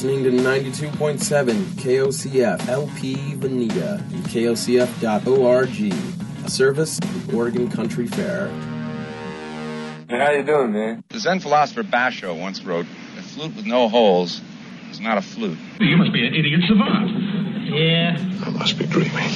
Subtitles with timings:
[0.00, 5.92] You're listening to 92.7 KOCF LP Veneta and KOCF.org,
[6.44, 8.46] a service of the Oregon Country Fair.
[10.08, 11.02] Hey, how you doing, man?
[11.08, 12.86] The Zen philosopher Basho once wrote,
[13.18, 14.40] "A flute with no holes
[14.92, 17.10] is not a flute." You must be an idiot savant.
[17.64, 18.16] Yeah.
[18.46, 19.32] I must be dreaming.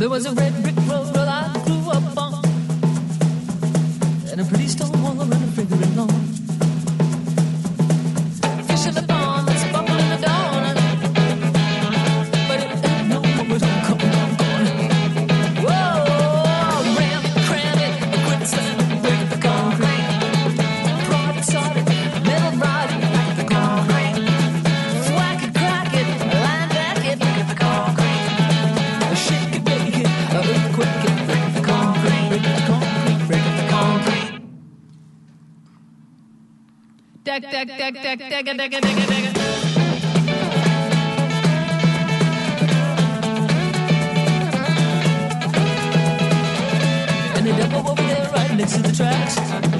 [0.00, 1.14] There was a red brick road
[5.58, 6.37] straight to the north.
[37.60, 37.66] And
[47.46, 49.77] they double over there right next to the tracks.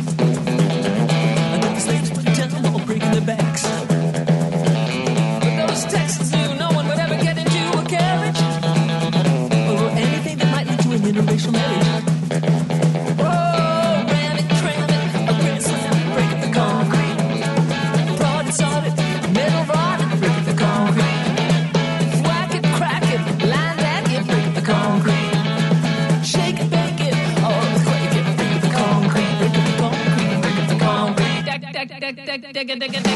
[32.58, 33.07] dig it, dig.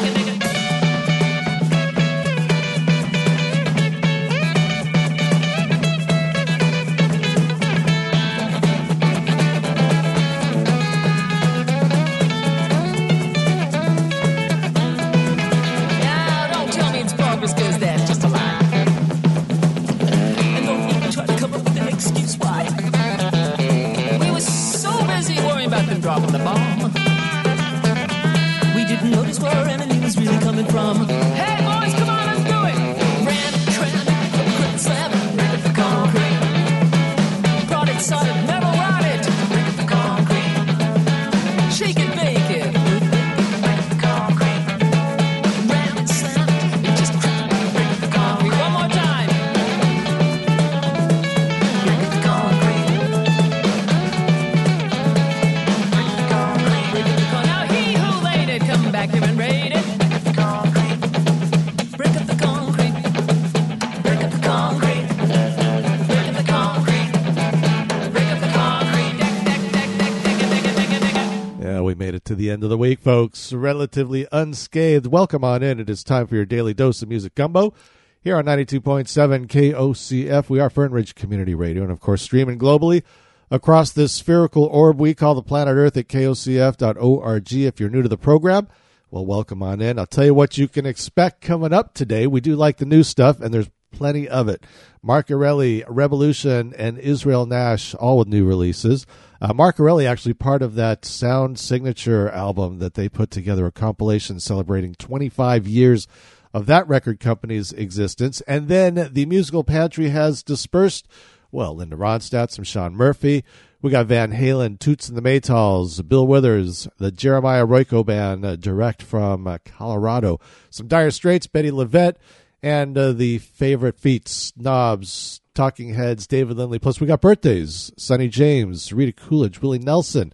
[73.53, 75.07] Relatively unscathed.
[75.07, 75.81] Welcome on in.
[75.81, 77.75] It is time for your daily dose of music gumbo
[78.21, 80.49] here on 92.7 KOCF.
[80.49, 83.03] We are Fern Ridge Community Radio, and of course, streaming globally
[83.51, 87.53] across this spherical orb we call the planet Earth at KOCF.org.
[87.53, 88.69] If you're new to the program,
[89.11, 89.99] well, welcome on in.
[89.99, 92.27] I'll tell you what you can expect coming up today.
[92.27, 94.65] We do like the new stuff, and there's plenty of it.
[95.03, 99.05] Mark Erelli, Rebelution, and Israel Nash, all with new releases.
[99.43, 103.73] Uh, Mark Erelli actually part of that Sound Signature album that they put together, a
[103.73, 106.07] compilation celebrating 25 years
[106.55, 108.41] of that record company's existence.
[108.43, 111.09] And then the musical pantry has dispersed.
[111.51, 113.45] Well, Linda Ronstadt, some Shaun Murphy.
[113.81, 118.55] We got Van Halen, Toots and the Maytals, Bill Withers, the Jeremiah Roiko Band, uh,
[118.55, 120.39] direct from uh, Colorado.
[120.71, 122.15] Some Dire Straits, Bettye LaVette,
[122.63, 126.79] and uh, the favorite feats, Knobs, Talking Heads, David Lindley.
[126.79, 130.33] Plus, we got birthdays: Sonny James, Rita Coolidge, Willie Nelson.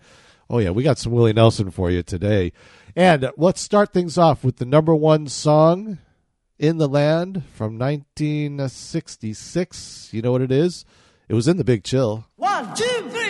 [0.51, 2.53] Oh yeah, we got some Willie Nelson for you today.
[2.97, 5.99] And let's start things off with the number one song
[6.59, 10.09] in the land from 1966.
[10.13, 10.85] You know what it is?
[11.29, 12.27] It was in the Big Chill.
[12.37, 13.29] One, two, three.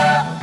[0.00, 0.37] I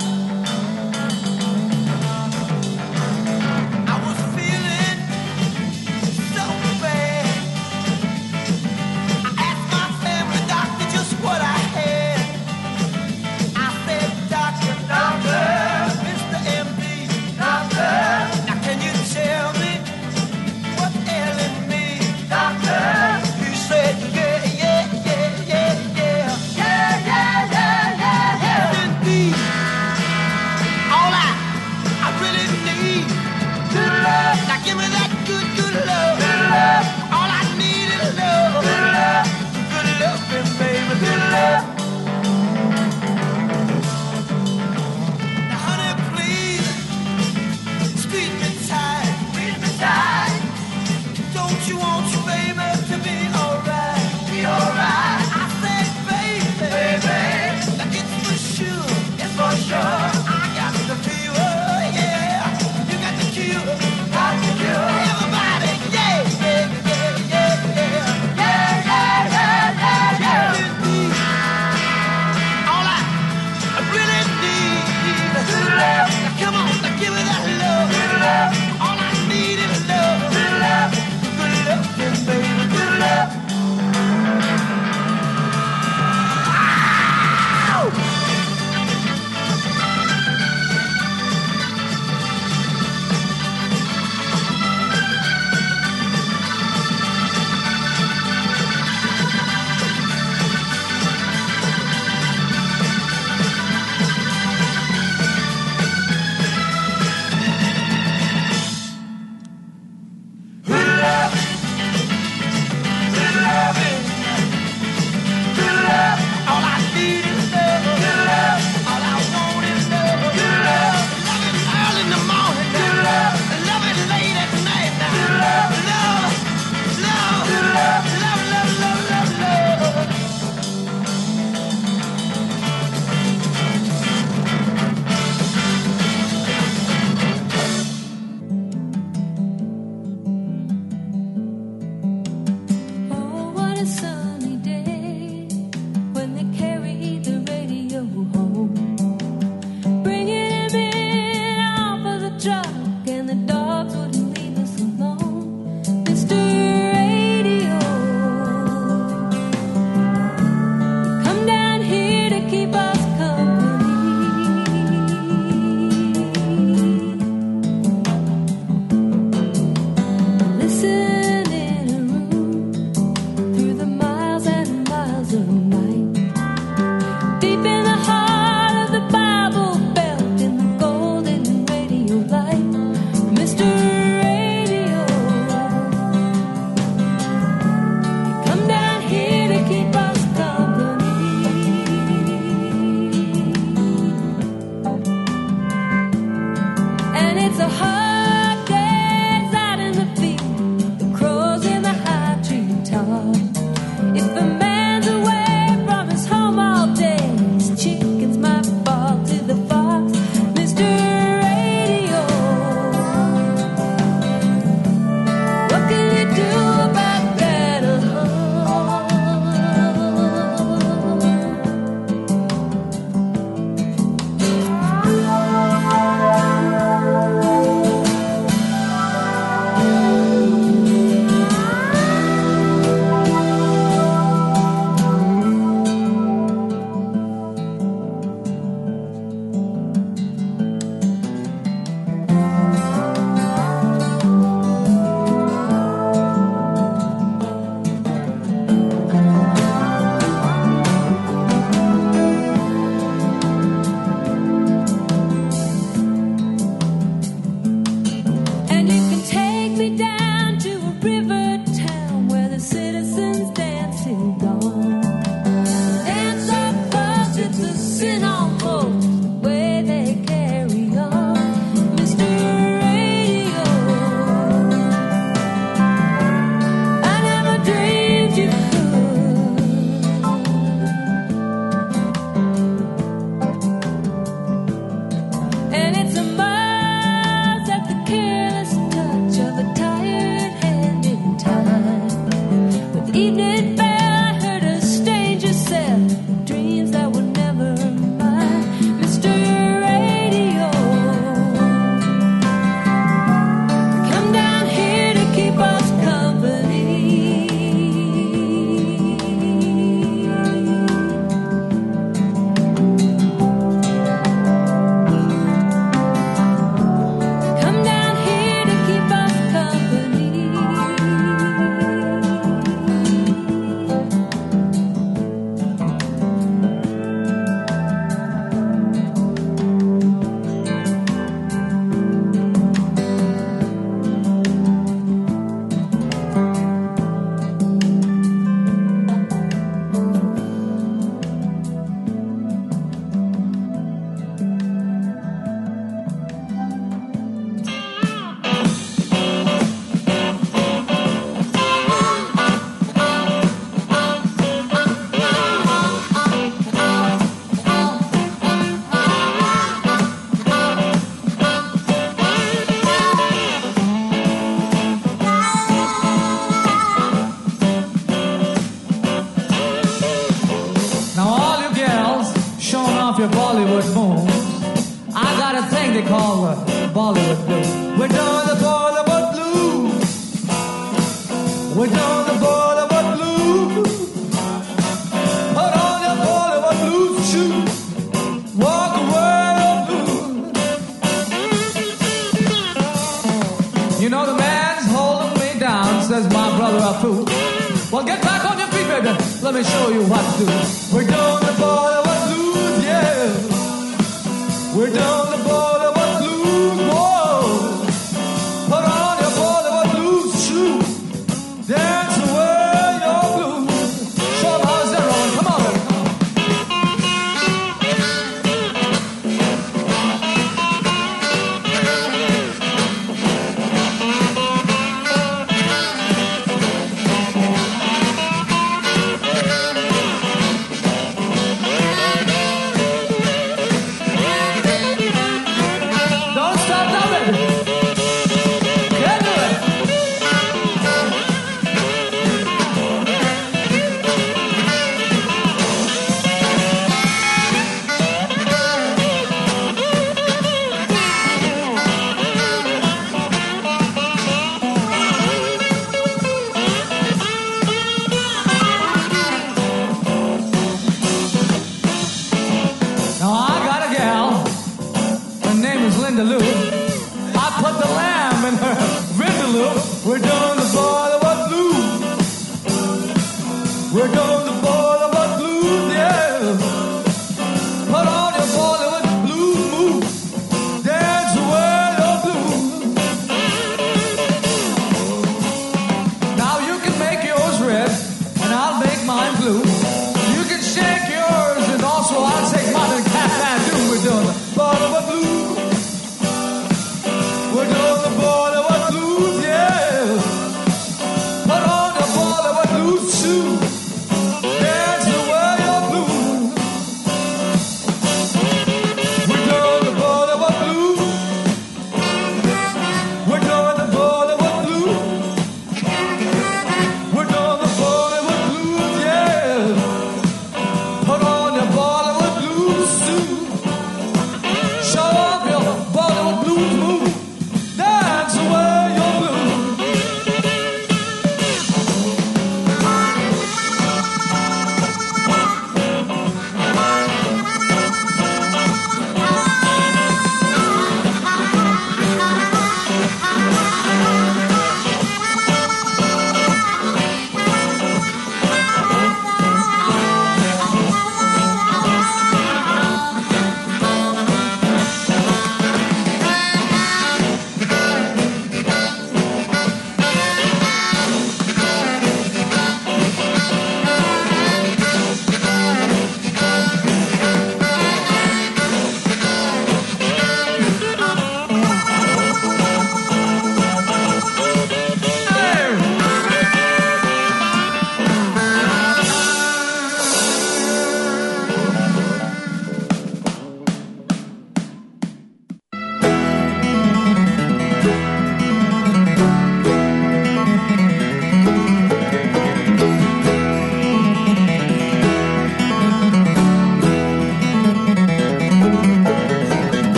[143.86, 144.25] a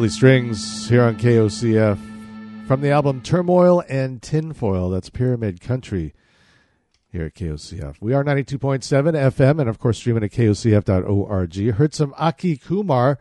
[0.00, 2.66] Billy Strings here on KOCF.
[2.66, 6.14] From the album Turmoil and Tinfoil, that's Pyramid Country
[7.12, 7.96] here at KOCF.
[8.00, 11.74] We are 92.7 FM and, of course, streaming at KOCF.org.
[11.74, 13.18] Heard some Aki Kumar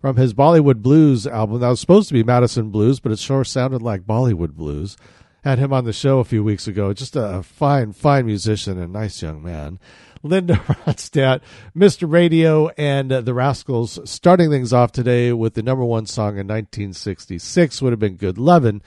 [0.00, 1.60] from his Bollywood Blues album.
[1.60, 4.96] That was supposed to be Madison Blues, but it sure sounded like Bollywood Blues.
[5.44, 6.94] Had him on the show a few weeks ago.
[6.94, 9.78] Just a fine, fine musician and nice young man.
[10.22, 10.54] Linda
[10.86, 11.40] Ronstadt,
[11.76, 12.10] Mr.
[12.10, 16.46] Radio, and uh, the Rascals starting things off today with the number one song in
[16.46, 18.82] 1966 would have been Good Lovin'.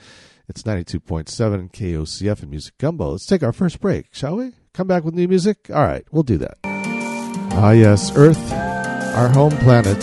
[0.48, 3.10] It's 92.7 KOCF and Music Gumbo.
[3.10, 4.52] Let's take our first break, shall we?
[4.72, 5.68] Come back with new music?
[5.70, 6.58] All right, we'll do that.
[6.64, 10.02] Ah, yes, Earth, our home planet.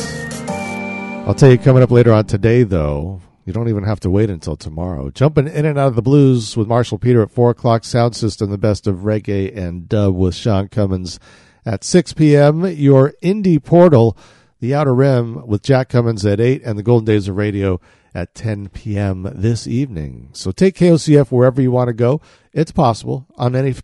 [1.28, 3.22] I'll tell you coming up later on today, though.
[3.46, 5.10] You don't even have to wait until tomorrow.
[5.10, 7.84] Jumping in and out of the blues with Marshall Peter at 4 o'clock.
[7.84, 11.20] Sound System, the best of reggae and dub with Sean Cummins
[11.66, 12.66] at 6 p.m.
[12.66, 14.18] Your indie portal,
[14.62, 17.82] The Outer Rim with Jack Cummins at 8 and the Golden Days of Radio
[18.16, 19.30] at 10 p.m.
[19.36, 20.30] this evening.
[20.32, 22.22] So take KOCF wherever you want to go.
[22.54, 23.76] It's possible on any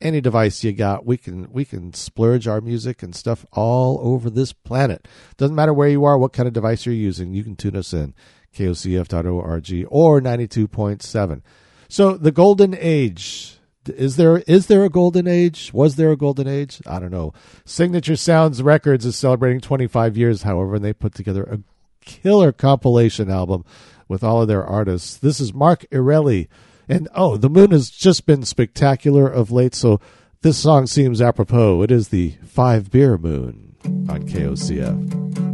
[0.00, 1.06] any device you got.
[1.06, 5.08] We can we can splurge our music and stuff all over this planet.
[5.36, 7.34] Doesn't matter where you are, what kind of device you're using.
[7.34, 8.14] You can tune us in
[8.54, 11.42] kocf.org or 92.7.
[11.88, 15.72] So the golden age is there is there a golden age?
[15.72, 16.80] Was there a golden age?
[16.86, 17.32] I don't know.
[17.64, 21.60] Signature Sounds Records is celebrating 25 years, however, and they put together a
[22.04, 23.64] killer compilation album
[24.08, 25.16] with all of their artists.
[25.16, 26.48] This is Mark Erelli.
[26.88, 30.00] And oh, the moon has just been spectacular of late, so
[30.42, 31.82] this song seems apropos.
[31.82, 35.53] It is the Five Beer Moon on KOCF.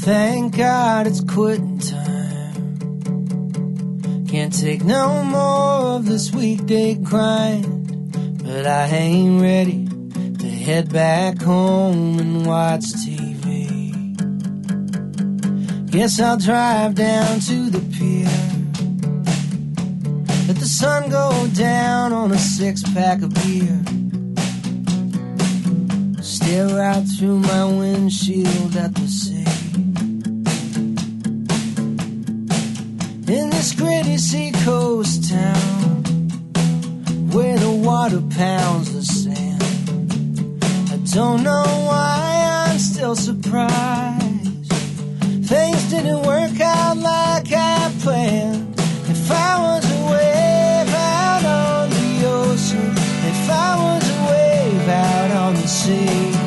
[0.00, 2.78] Thank God it's quitting time.
[4.26, 8.42] Can't take no more of this weekday grind.
[8.42, 9.86] But I ain't ready
[10.38, 13.68] to head back home and watch TV.
[15.90, 18.24] Guess I'll drive down to the pier.
[20.48, 23.82] Let the sun go down on a six pack of beer.
[26.22, 29.59] Stare out through my windshield at the sea.
[33.28, 36.02] In this gritty seacoast town
[37.32, 39.62] where the water pounds the sand.
[40.92, 44.72] I don't know why I'm still surprised.
[45.44, 48.74] Things didn't work out like I planned.
[49.08, 52.90] If I was a wave out on the ocean,
[53.32, 56.39] if I was a wave out on the sea,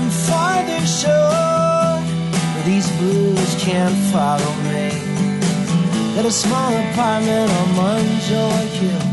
[0.00, 2.00] some farther shore
[2.64, 4.88] these blues can't follow me.
[6.14, 9.06] Got a small apartment on Munjoy Hill.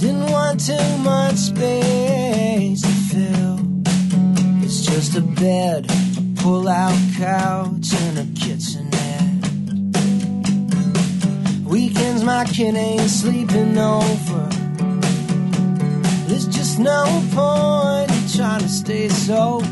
[0.00, 3.58] Didn't want too much space to fill.
[4.64, 9.42] It's just a bed, a pull-out couch, and a kitchenette.
[11.66, 14.48] Weekends my kid ain't sleeping over.
[16.28, 19.66] There's just no point in trying to stay sober.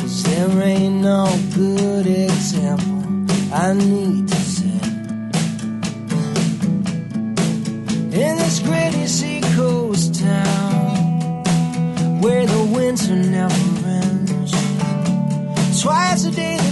[0.00, 3.02] Cause there ain't no good example
[3.52, 4.84] I need to set.
[8.14, 11.42] In this gritty seacoast town
[12.22, 13.54] where the winter never
[13.88, 14.52] ends.
[15.82, 16.63] Twice a day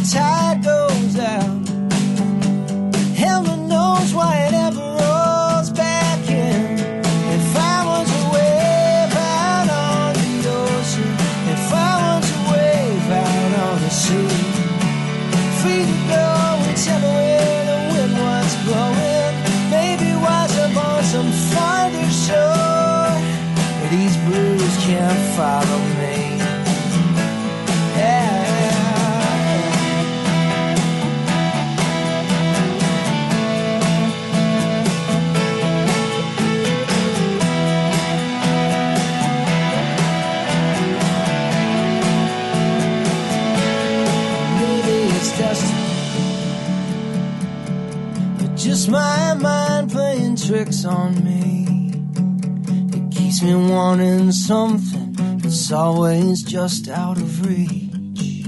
[53.92, 58.42] wanting something that's always just out of reach.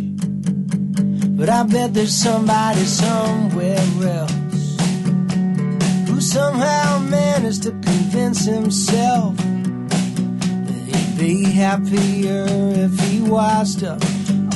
[1.37, 4.33] But I bet there's somebody somewhere else
[6.09, 14.03] who somehow managed to convince himself that he'd be happier if he washed up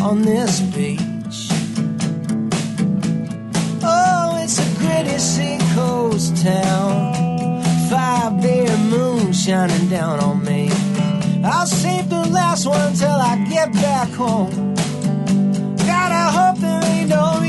[0.01, 1.51] on this beach.
[3.83, 7.18] Oh, it's a gritty seacoast town.
[7.89, 10.69] Five beer moon shining down on me.
[11.43, 14.75] I'll save the last one till I get back home.
[15.77, 17.41] Gotta hope there ain't no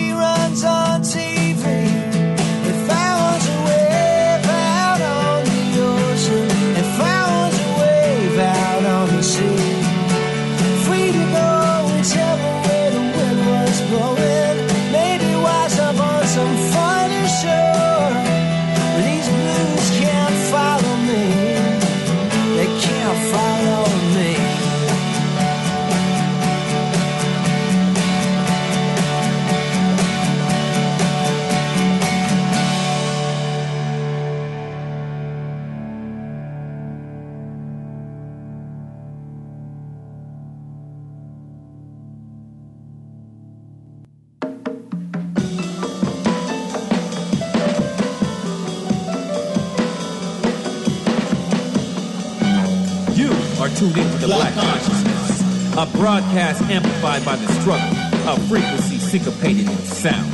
[55.79, 57.87] a broadcast amplified by the struggle,
[58.27, 60.27] a frequency syncopated in sound.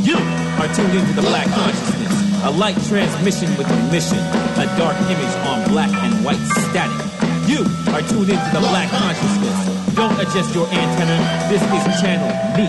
[0.00, 0.16] You
[0.56, 4.16] are tuned into the Black Consciousness, a light transmission with a mission,
[4.56, 6.96] a dark image on black and white static.
[7.44, 9.92] You are tuned into the Black Consciousness.
[9.92, 11.20] Don't adjust your antenna.
[11.52, 12.64] This is channel me.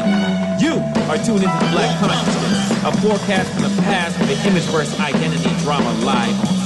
[0.59, 4.99] You are tuned into the Black Consciousness, a forecast from the past with the Imageverse
[4.99, 6.56] identity drama live on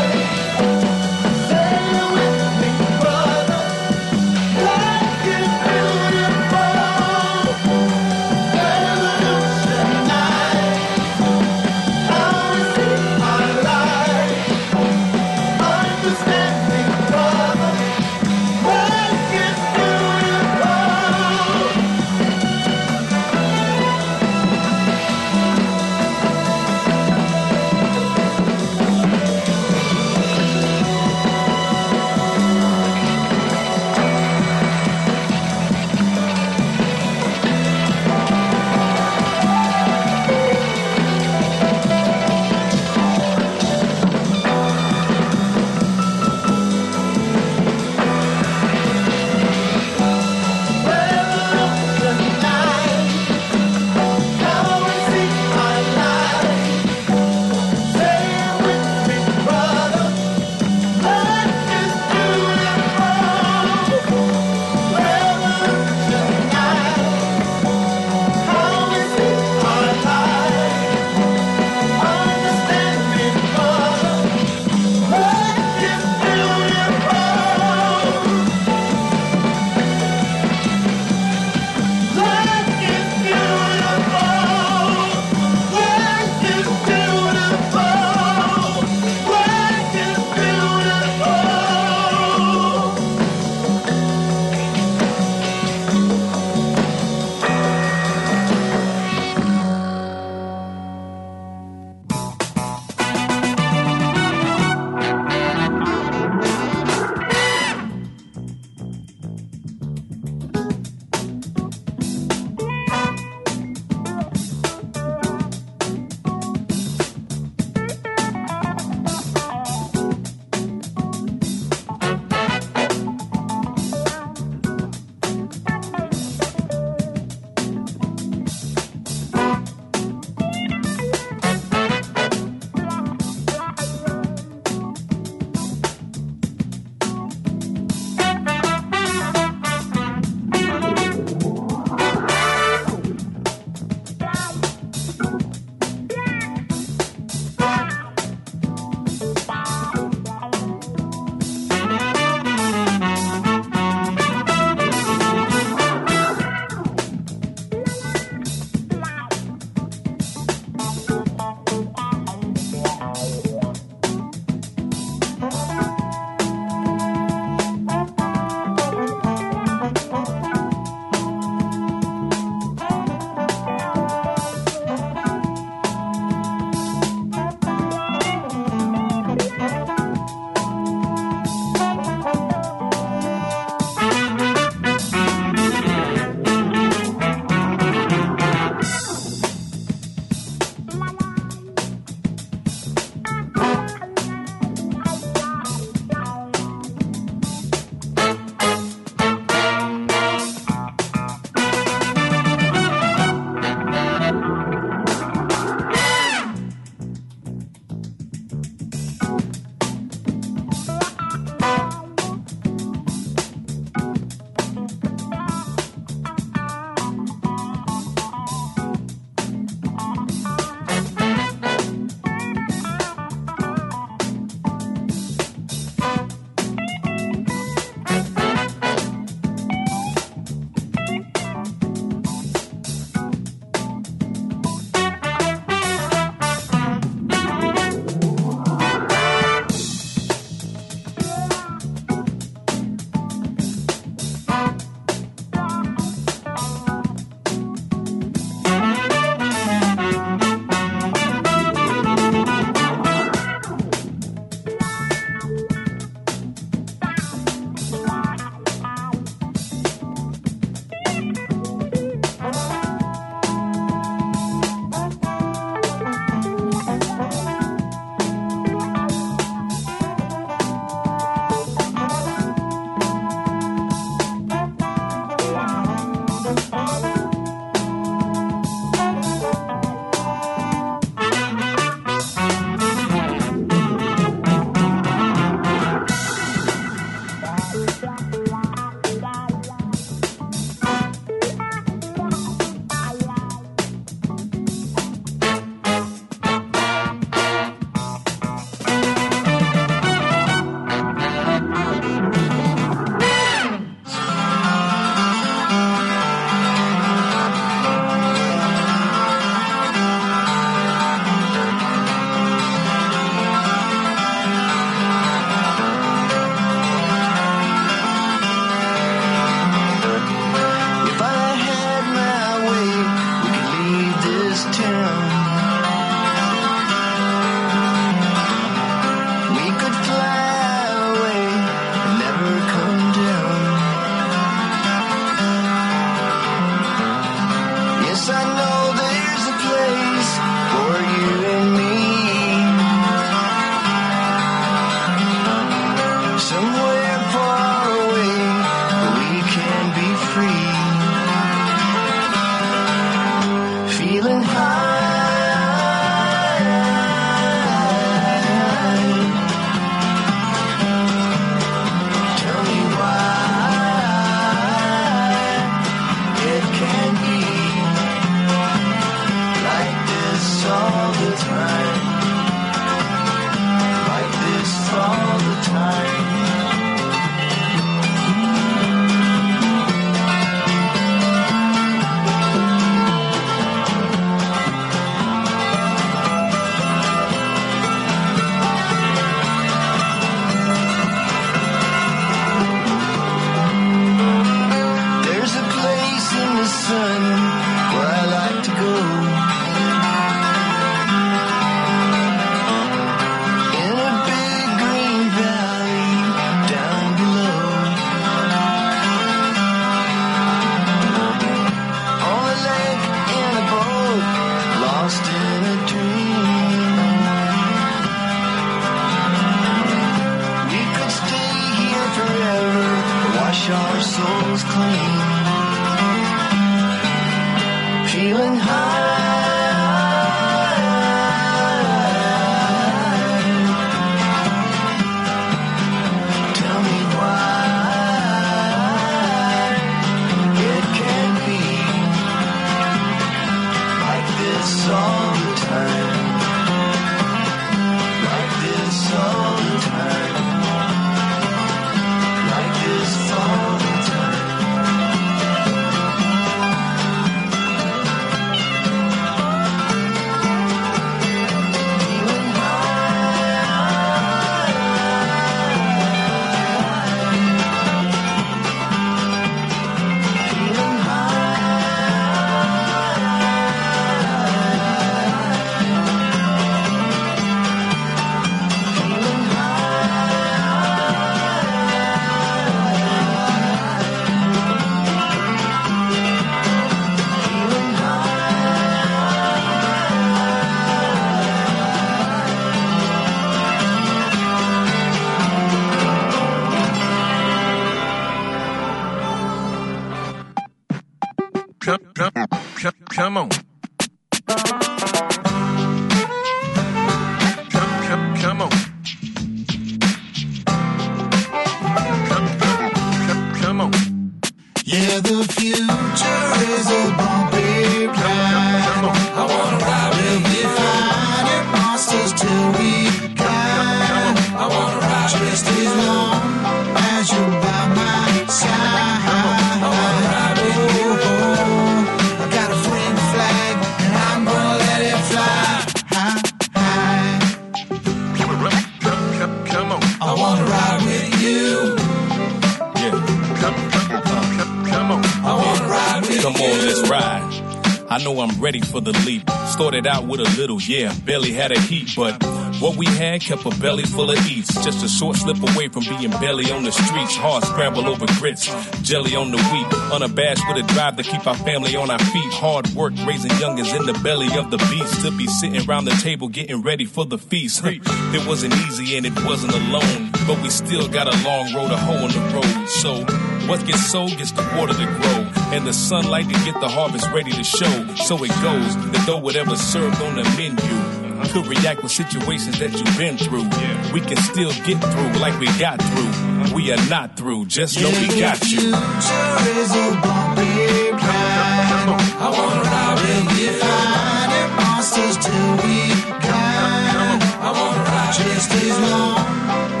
[550.87, 552.41] yeah, barely had a heat, but
[552.79, 554.73] what we had kept a belly full of eats.
[554.83, 557.35] Just a short slip away from being belly on the streets.
[557.35, 558.65] Hard scramble over grits,
[559.01, 559.93] jelly on the wheat.
[560.13, 562.53] Unabashed with a drive to keep our family on our feet.
[562.53, 565.21] Hard work raising youngins in the belly of the beast.
[565.21, 567.83] To be sitting around the table getting ready for the feast.
[568.33, 571.97] It wasn't easy and it wasn't alone, but we still got a long road to
[571.97, 572.89] hoe on the road.
[572.89, 573.23] So
[573.67, 575.39] what gets sold gets the water to grow,
[575.71, 578.15] and the sunlight to get the harvest ready to show.
[578.15, 582.91] So it goes that though whatever's served on the menu could react with situations that
[582.91, 583.63] you've been through.
[583.63, 584.13] Yeah.
[584.13, 586.75] We can still get through like we got through.
[586.75, 588.79] We are not through, just know we got you.
[588.79, 592.11] future is a bumpy ride.
[592.39, 593.71] I wanna ride with you.
[593.79, 596.11] Fighting monsters till we
[596.43, 597.39] die.
[597.61, 600.00] I wanna ride just as long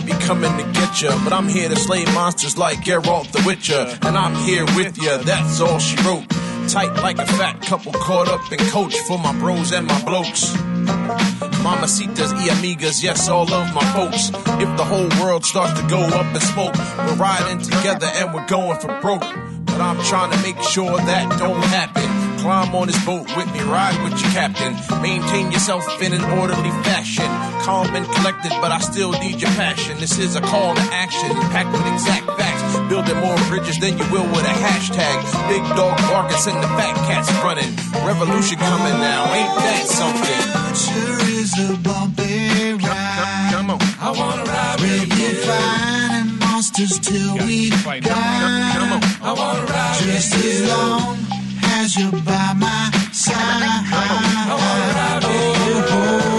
[0.00, 3.42] might be coming to get ya, but I'm here to slay monsters like Geralt the
[3.44, 3.98] Witcher.
[4.02, 6.28] And I'm here with ya, that's all she wrote.
[6.68, 10.52] Tight like a fat couple caught up in coach for my bros and my blokes.
[11.64, 14.28] Mamacitas y amigas, yes, all of my folks.
[14.62, 18.46] If the whole world starts to go up in smoke, we're riding together and we're
[18.46, 19.26] going for broke.
[19.64, 22.07] But I'm trying to make sure that don't happen.
[22.38, 24.72] Climb on this boat with me, ride with your captain.
[25.02, 27.26] Maintain yourself in an orderly fashion.
[27.66, 29.98] Calm and collected, but I still need your passion.
[29.98, 32.62] This is a call to action, packed with exact facts.
[32.88, 35.16] Building more bridges than you will with a hashtag.
[35.48, 37.74] Big dog barking, send the fat cats running.
[38.06, 40.44] Revolution coming now, ain't that something?
[40.78, 43.50] Sure is a bumpy ride.
[43.52, 43.78] Come on.
[43.98, 45.34] I wanna ride with you.
[45.42, 48.00] Fighting monsters till we die.
[48.00, 49.02] Come on.
[49.22, 51.27] I wanna ride Just as long
[51.88, 53.34] as you're by my side.
[53.34, 56.37] I wanna ride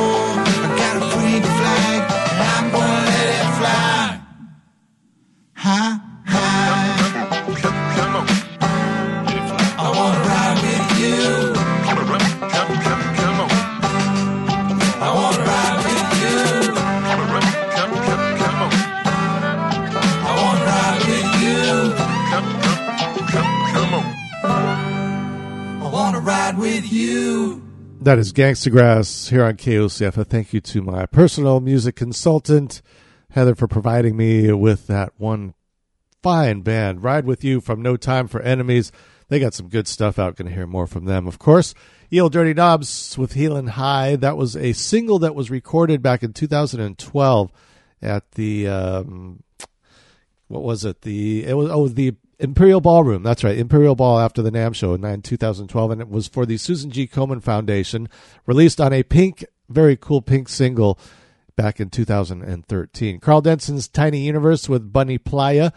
[26.58, 27.62] with you.
[28.02, 30.18] That is Gangsta Grass here on KOCF.
[30.18, 32.82] A thank you to my personal music consultant,
[33.32, 35.54] Heather, for providing me with that one
[36.24, 37.04] fine band.
[37.04, 38.92] Ride with you from No Time for Enemies.
[39.28, 40.38] They got some good stuff out.
[40.38, 41.74] Going to hear more from them, of course.
[42.12, 44.16] Eel Dirty Knobs with Healin' High.
[44.16, 47.52] That was a single that was recorded back in 2012
[48.02, 49.44] at the um,
[50.48, 51.02] what was it?
[51.02, 53.22] The it was oh the Imperial Ballroom.
[53.24, 56.46] That's right, Imperial Ball after the NAMM Show in nine- 2012, and it was for
[56.46, 57.06] the Susan G.
[57.08, 58.08] Komen Foundation,
[58.46, 60.98] released on a pink, very cool pink single
[61.56, 63.20] back in 2013.
[63.20, 65.72] Karl Denson's Tiny Universe with Bunny Playa.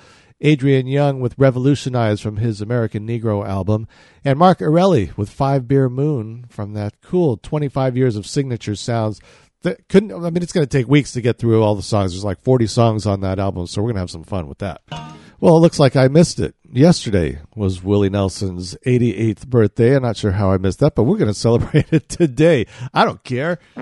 [0.44, 3.86] Adrian Younge with Revolutionize from his American Negro album,
[4.24, 9.20] and Mark Erelli with Five Beer Moon from that cool 25 years of signature sounds
[9.62, 12.10] that couldn't I mean it's going to take weeks to get through all the songs.
[12.10, 14.58] There's like 40 songs on that album, so we're going to have some fun with
[14.58, 14.80] that.
[15.42, 16.54] Well, it looks like I missed it.
[16.70, 19.96] Yesterday was Willie Nelson's 88th birthday.
[19.96, 22.64] I'm not sure how I missed that, but we're going to celebrate it today.
[22.94, 23.58] I don't care.
[23.74, 23.80] It's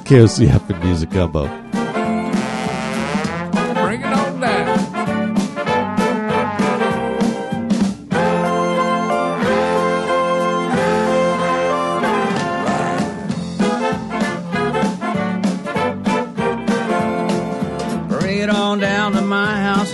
[0.00, 1.71] KOCF and Music Gumbo.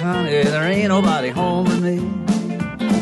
[0.09, 0.42] Honey.
[0.42, 1.98] There ain't nobody home with me.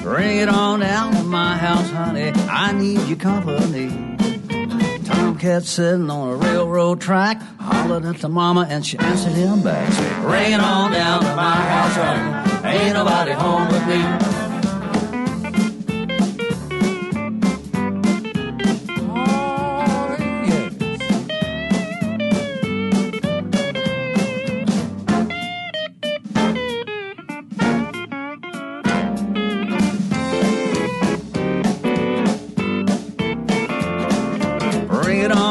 [0.03, 2.33] Bring it on down to my house, honey.
[2.49, 3.89] I need your company.
[5.05, 9.93] Tomcat sitting on a railroad track, hollered at the mama and she answered him back.
[9.93, 12.77] Said, Bring it on down to my house, honey.
[12.77, 14.46] Ain't nobody home with me.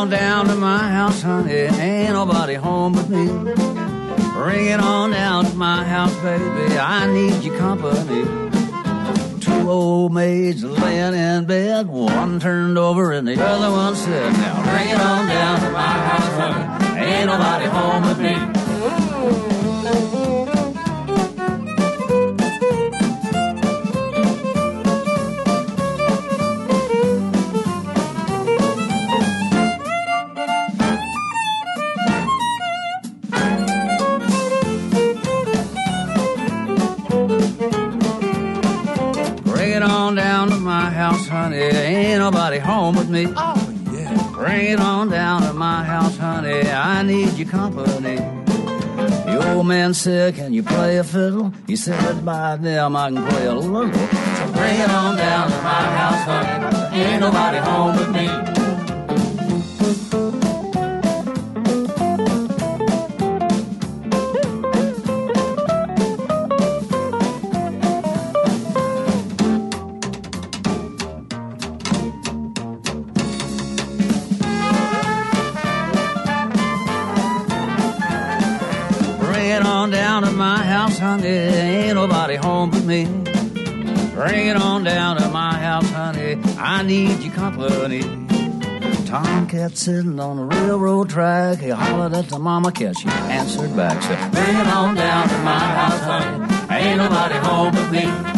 [0.06, 1.52] On down to my house, honey.
[1.52, 3.28] Ain't nobody home but me.
[4.34, 6.78] Bring it on down to my house, baby.
[6.78, 8.24] I need your company.
[9.40, 14.72] Two old maids laying in bed, one turned over and the other one said, Now
[14.72, 17.00] bring it on down to my house, honey.
[17.00, 18.65] Ain't nobody home but me.
[41.46, 41.58] Honey.
[41.58, 43.28] Ain't nobody home with me.
[43.36, 44.32] Oh, yeah.
[44.34, 46.62] Bring it on down to my house, honey.
[46.70, 48.18] I need your company.
[49.26, 51.54] The old man said, Can you play a fiddle?
[51.68, 53.94] He said, By them, I can play a little.
[53.94, 57.04] So bring it on down to my house, honey.
[57.04, 58.65] Ain't nobody home with me.
[82.36, 83.06] Home but me.
[84.14, 86.38] Bring it on down to my house, honey.
[86.58, 88.02] I need your company.
[89.06, 91.60] Tomcat sitting on a railroad track.
[91.60, 92.98] He hollered at the mama cat.
[92.98, 96.76] She answered back, said, Bring it on down to my house, honey.
[96.76, 98.35] Ain't nobody home but me.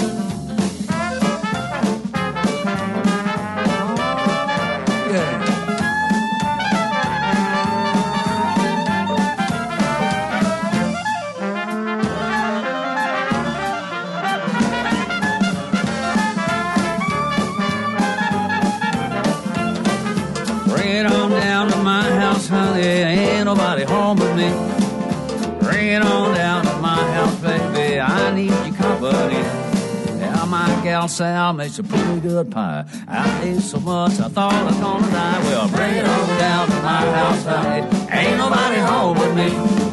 [24.17, 27.99] Bring it on down to my house, baby.
[27.99, 29.41] I need your company.
[30.19, 32.85] Now my gal Sal makes a pretty good pie.
[33.07, 35.39] I ate so much I thought I was gonna die.
[35.43, 37.81] Well, bring it on down to my house, honey.
[38.11, 39.86] Ain't nobody home but me.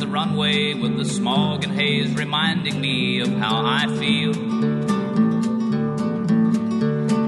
[0.00, 4.32] The runway with the smog and haze reminding me of how I feel.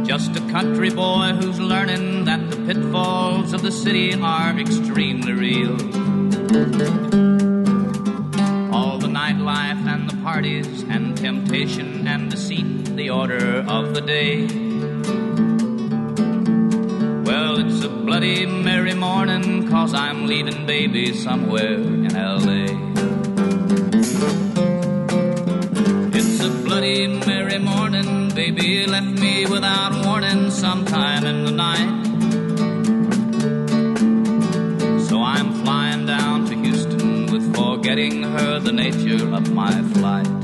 [0.07, 5.73] Just a country boy who's learning that the pitfalls of the city are extremely real.
[8.75, 14.47] All the nightlife and the parties and temptation and deceit, the order of the day.
[17.25, 18.47] Well, it's a bloody
[19.83, 22.67] cause I'm leaving baby somewhere in LA.
[26.17, 31.93] It's a bloody merry morning, baby left me without warning sometime in the night.
[35.09, 40.42] So I'm flying down to Houston with forgetting her the nature of my flight.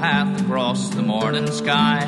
[0.00, 2.02] Path across the morning sky.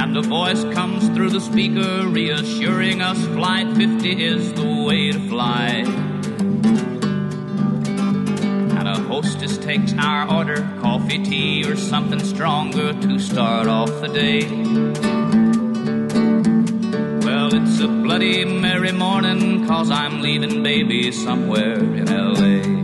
[0.00, 5.28] And a voice comes through the speaker, reassuring us Flight 50 is the way to
[5.28, 5.84] fly.
[8.78, 14.08] And a hostess takes our order coffee, tea, or something stronger to start off the
[14.08, 14.48] day.
[17.26, 22.77] Well, it's a bloody merry morning, cause I'm leaving baby somewhere in LA.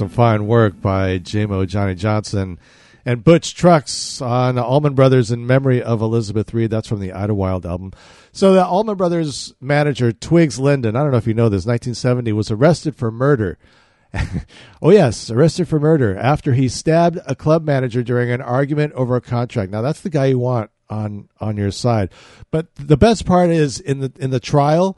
[0.00, 2.58] Some fine work by Jaimoe Johanny Johanson
[3.04, 6.70] and Butch Trucks on Allman Brothers in memory of Elizabeth Reed.
[6.70, 7.92] That's from the Idlewild album.
[8.32, 12.32] So the Allman Brothers manager Twiggs Lyndon, I don't know if you know this, 1970
[12.32, 13.58] was arrested for murder.
[14.80, 19.16] oh yes, arrested for murder after he stabbed a club manager during an argument over
[19.16, 19.70] a contract.
[19.70, 22.08] Now that's the guy you want on on your side.
[22.50, 24.96] But the best part is in the in the trial,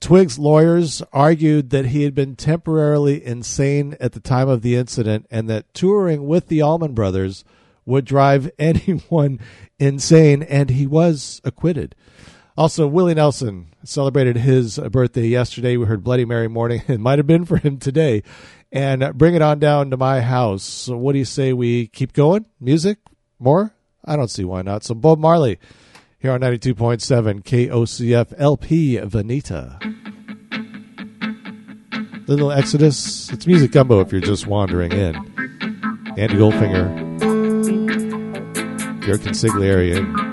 [0.00, 5.26] Twiggs' lawyers argued that he had been temporarily insane at the time of the incident
[5.30, 7.44] and that touring with the Allman Brothers
[7.84, 9.40] would drive anyone
[9.78, 11.94] insane, and he was acquitted.
[12.56, 15.76] Also, Willie Nelson celebrated his birthday yesterday.
[15.76, 16.82] We heard Bloody Mary morning.
[16.88, 18.24] It might have been for him today.
[18.72, 20.64] And bring it on down to my house.
[20.64, 22.46] So what do you say we keep going?
[22.60, 22.98] Music?
[23.38, 23.72] More?
[24.04, 24.82] I don't see why not.
[24.82, 25.58] So Bob Marley
[26.20, 29.78] here on 92.7 KOCF LP Veneta.
[32.26, 33.32] Little Exodus.
[33.32, 35.14] It's music gumbo if you're just wandering in.
[36.18, 37.06] Andy Goldfinger.
[39.06, 40.27] Your consigliere.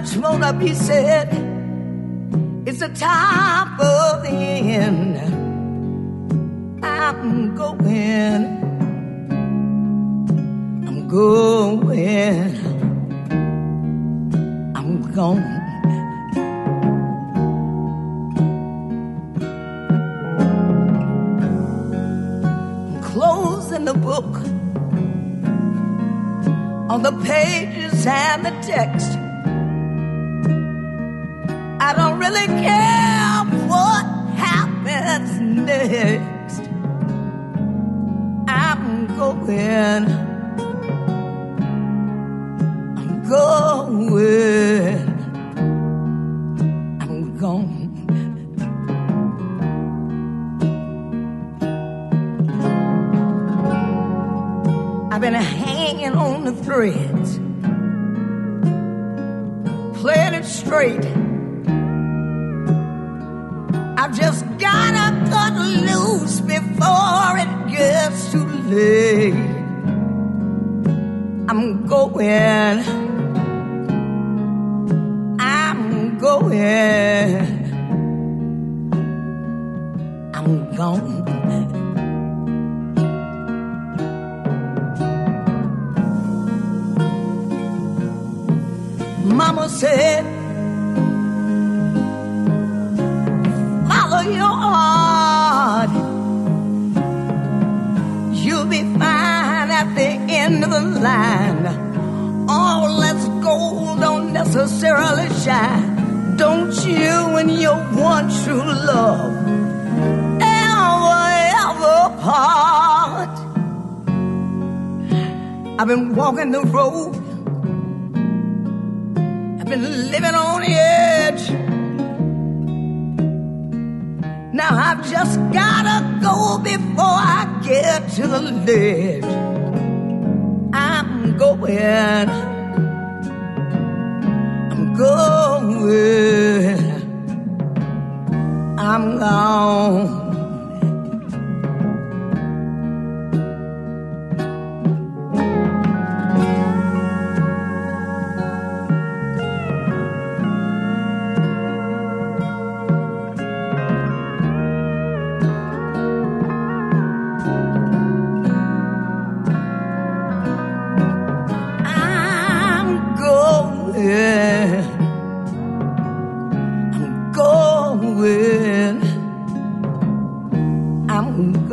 [0.00, 0.16] Much
[0.58, 1.39] be said.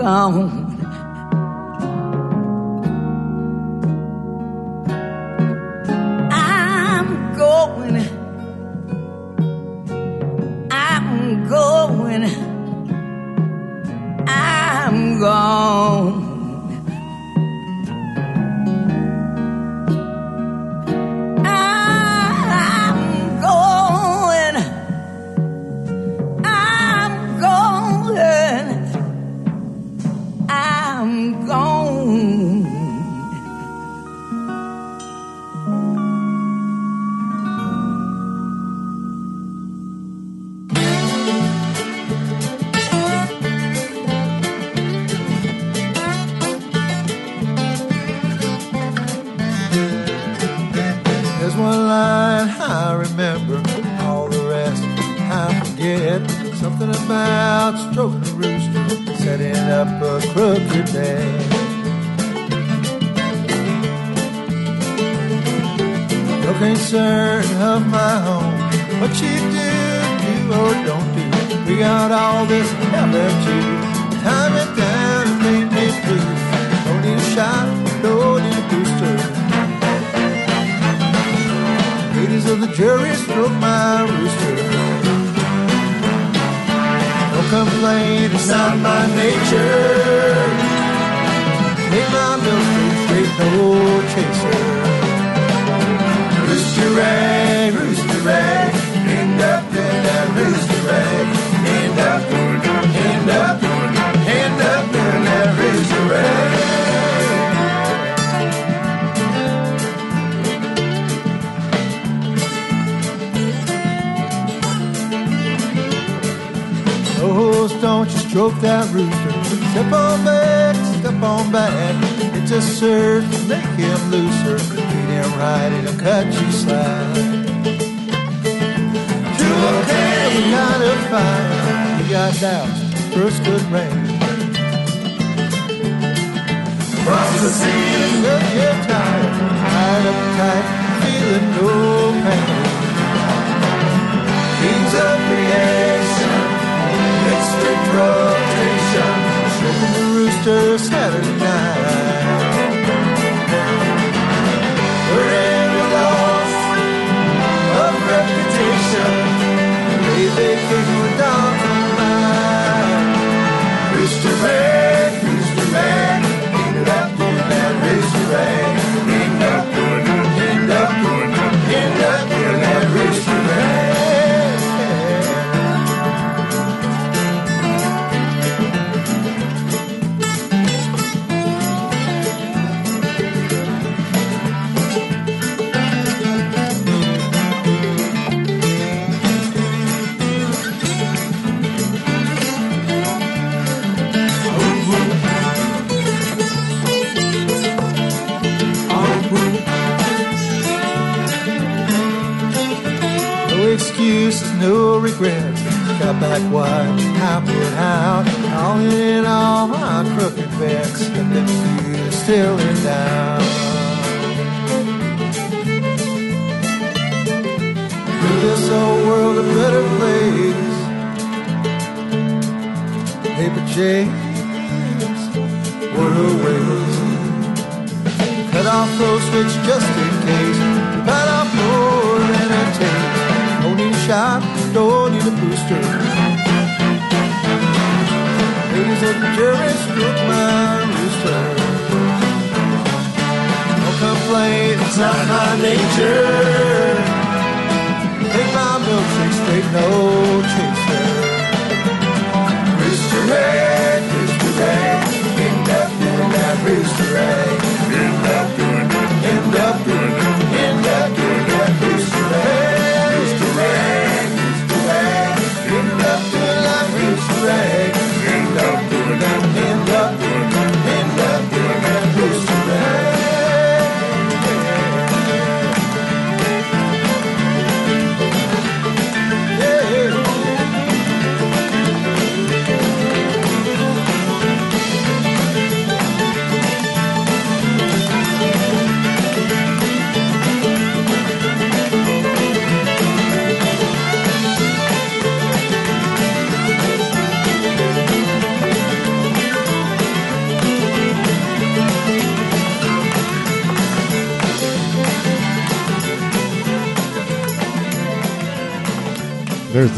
[0.07, 0.66] I'm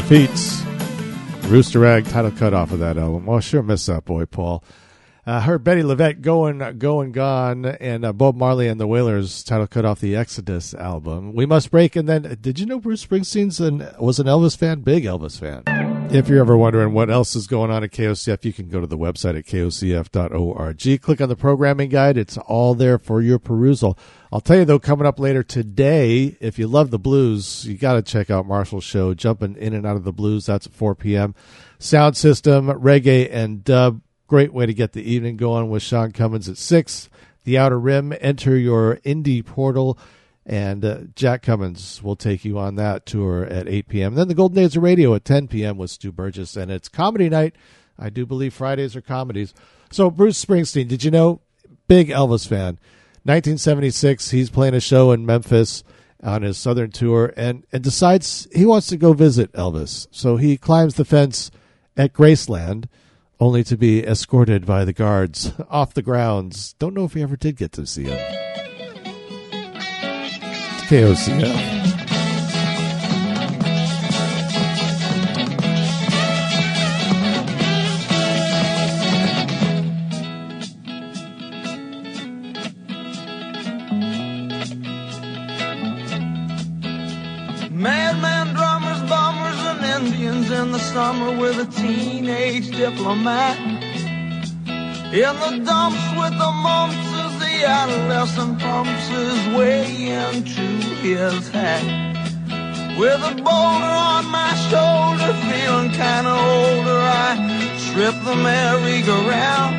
[0.09, 0.63] Feats.
[1.49, 3.27] Rooster Rag title cut off of that album.
[3.27, 4.63] Well, sure miss that boy, Paul.
[5.23, 9.67] Uh, heard Bettye LaVette going, going, gone, and uh, Bob Marley and the Wailers title
[9.67, 11.35] cut off the Exodus album.
[11.35, 14.81] We must break, and then did you know Bruce Springsteen's an, was an Elvis fan?
[14.81, 15.61] Big Elvis fan.
[16.11, 18.87] If you're ever wondering what else is going on at KOCF, you can go to
[18.87, 21.01] the website at kocf.org.
[21.03, 22.17] Click on the programming guide.
[22.17, 23.95] It's all there for your perusal.
[24.31, 27.93] I'll tell you though, coming up later today, if you love the blues, you got
[27.93, 30.45] to check out Marshall's show, jumping in and out of the blues.
[30.45, 31.33] That's at 4 p.m.
[31.79, 34.01] Sound system, reggae, and dub.
[34.27, 37.09] Great way to get the evening going with Sean Cummins at 6.
[37.43, 39.97] The Outer Rim, enter your indie portal,
[40.45, 44.13] and uh, Jack Cummins will take you on that tour at 8 p.m.
[44.13, 45.77] Then the Golden Days of Radio at 10 p.m.
[45.77, 47.55] with Stu Burgess, and it's comedy night.
[47.97, 49.55] I do believe Fridays are comedies.
[49.91, 51.41] So, Bruce Springsteen, did you know?
[51.87, 52.77] Big Elvis fan.
[53.29, 55.83] 1976, he's playing a show in Memphis
[56.23, 60.07] on his southern tour and, and decides he wants to go visit Elvis.
[60.09, 61.51] So he climbs the fence
[61.95, 62.85] at Graceland,
[63.39, 66.73] only to be escorted by the guards off the grounds.
[66.79, 68.17] Don't know if he ever did get to see him.
[70.91, 71.88] It's.
[87.79, 93.57] Madman drummers, bombers, and Indians in the summer with a teenage diplomat.
[95.13, 100.67] In the dumps with the mumps as the adolescent pumps his way into
[100.99, 102.99] his hat.
[102.99, 107.31] With a boulder on my shoulder, feeling kinda older, I
[107.93, 109.75] trip the merry-go-round.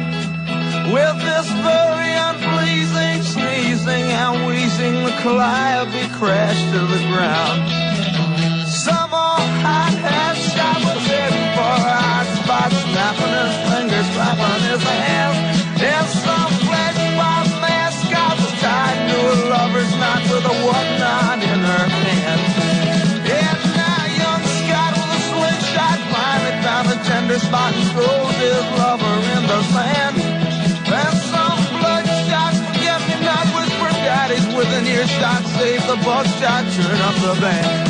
[0.91, 7.90] With this very unpleasing sneezing and wheezing, the calliope crashed to the ground.
[9.61, 15.37] Old hot-hat shot was for a hot spot, snapping his fingers, clapping his hands.
[15.85, 21.61] And some flesh bomb mascot was tied to a lover's knot with a whatnot in
[21.61, 22.41] her hand.
[23.21, 28.65] And now young Scott with a slingshot finally found a tender spot and throws his
[28.81, 30.17] lover in the sand.
[30.89, 37.90] And some bloodshot forget-me-not whisper daddies within earshot save the buckshot, turn up the band.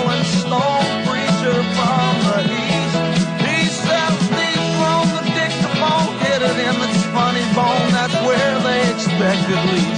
[9.21, 9.91] messing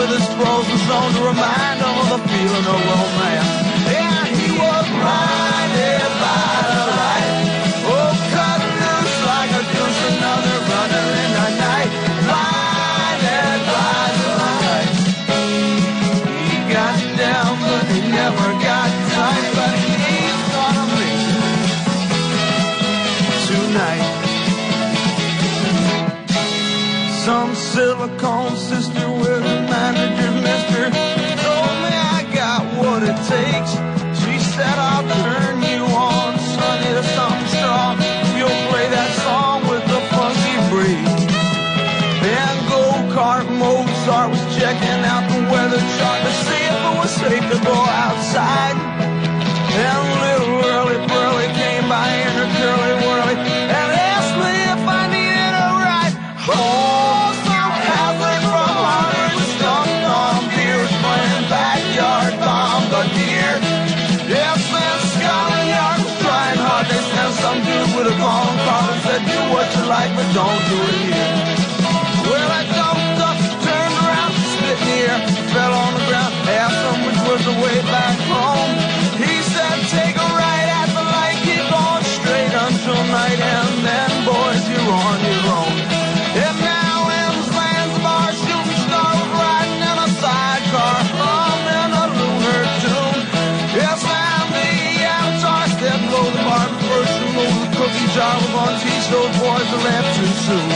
[0.00, 3.69] with his frozen zone to remind him of the feeling of romance.
[28.10, 30.90] Silicone sister with a manager, mister,
[31.42, 33.72] told me I got what it takes.
[34.22, 37.96] She said I'll turn you on, sonny, to something strong.
[38.36, 41.26] You'll play that song with the funky breeze.
[42.22, 47.50] And go-kart Mozart was checking out the weather chart to see if it was safe
[47.52, 48.89] to go outside.
[70.00, 71.49] Like, but don't do it here.
[99.70, 100.70] To laugh too soon.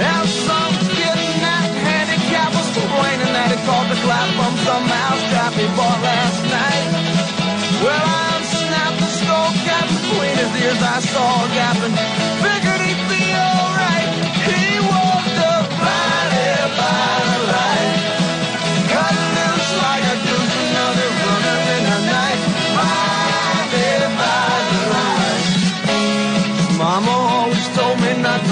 [0.00, 4.84] And some kid in that handicap was complaining that he caught the clap from some
[4.88, 6.88] mousetrap he bought last night.
[7.84, 10.80] Well, I unsnapped the skull cap between his ears.
[10.80, 12.41] I saw a gap and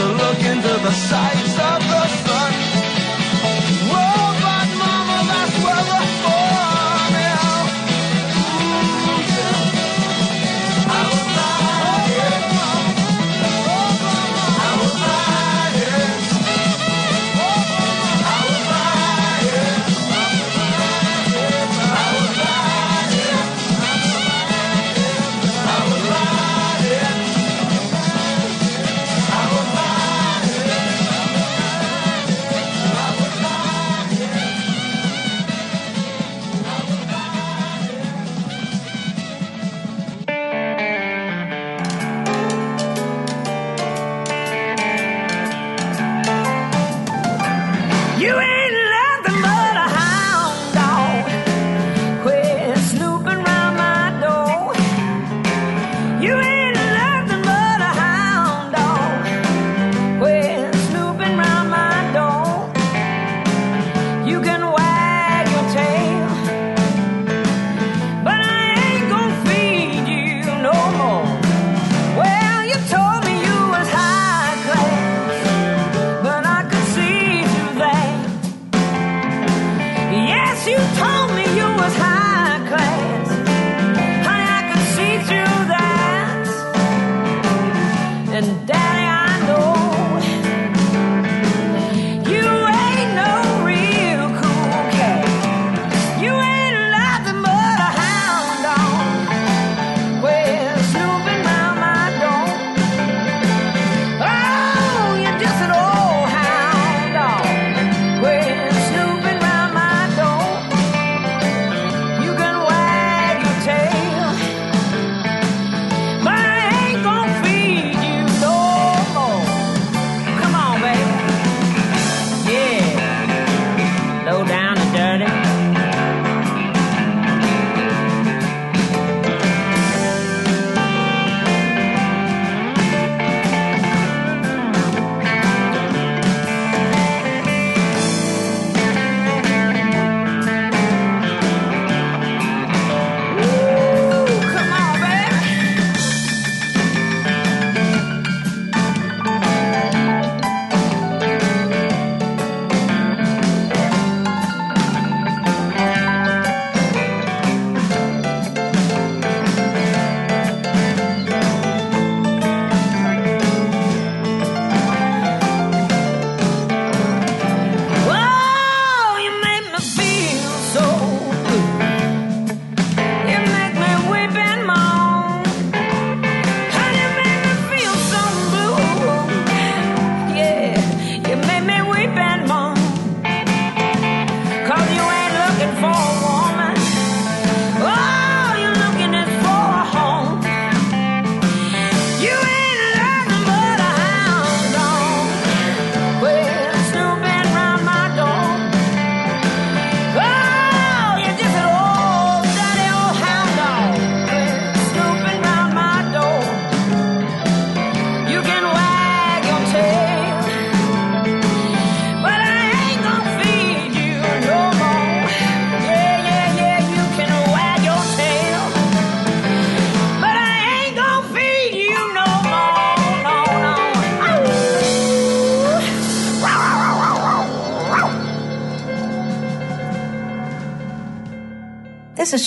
[0.01, 1.49] to look into the sights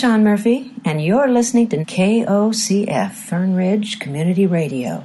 [0.04, 5.02] Shaun Murphy, and you're listening to KOCF Fern Ridge Community Radio.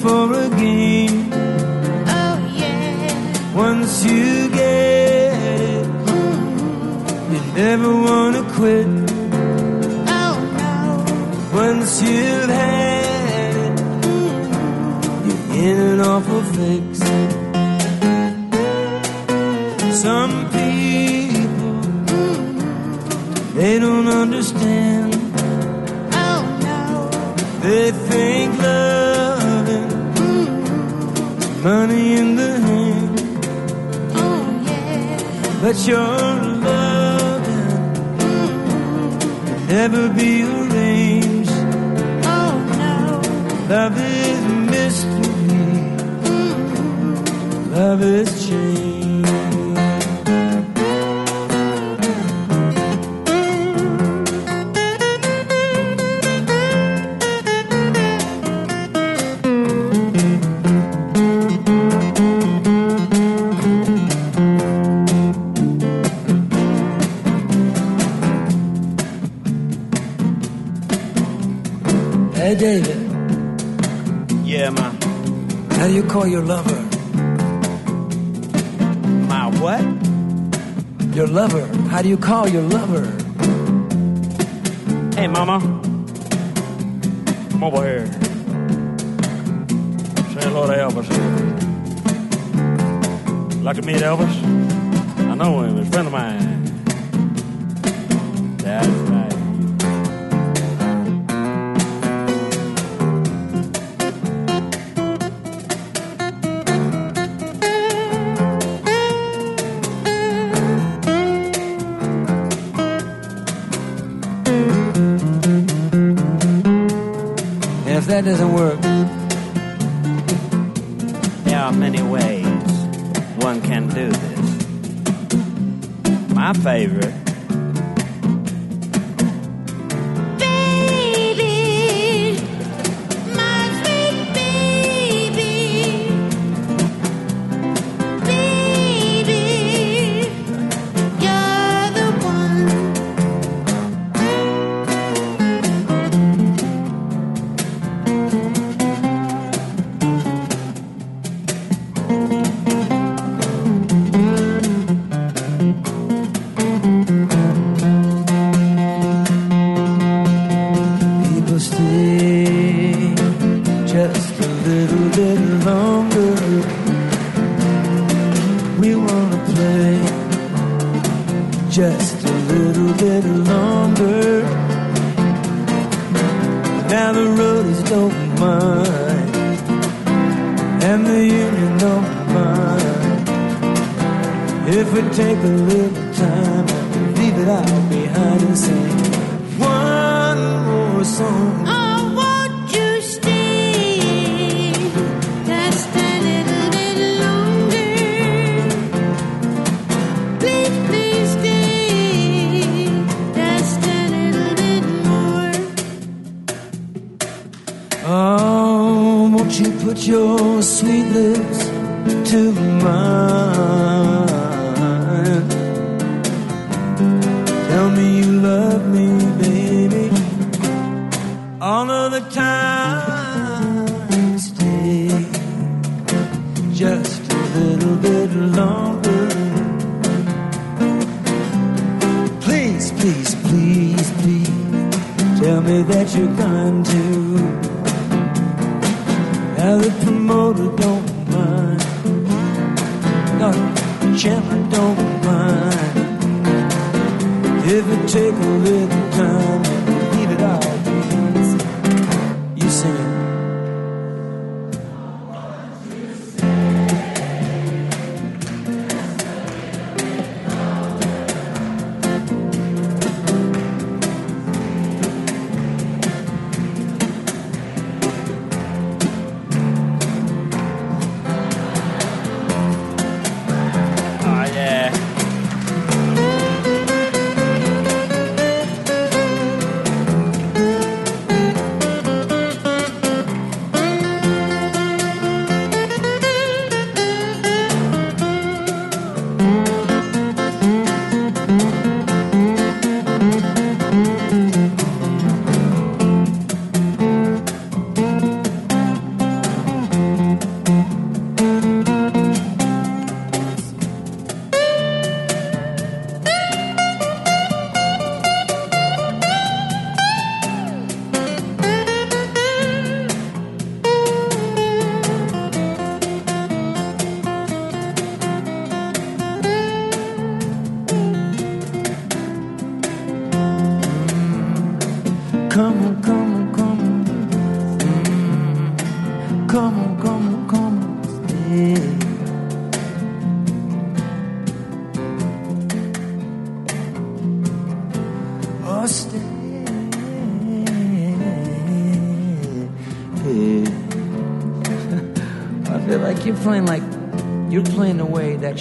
[0.00, 0.59] for a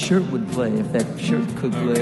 [0.10, 1.99] shirt would play if that shirt could play.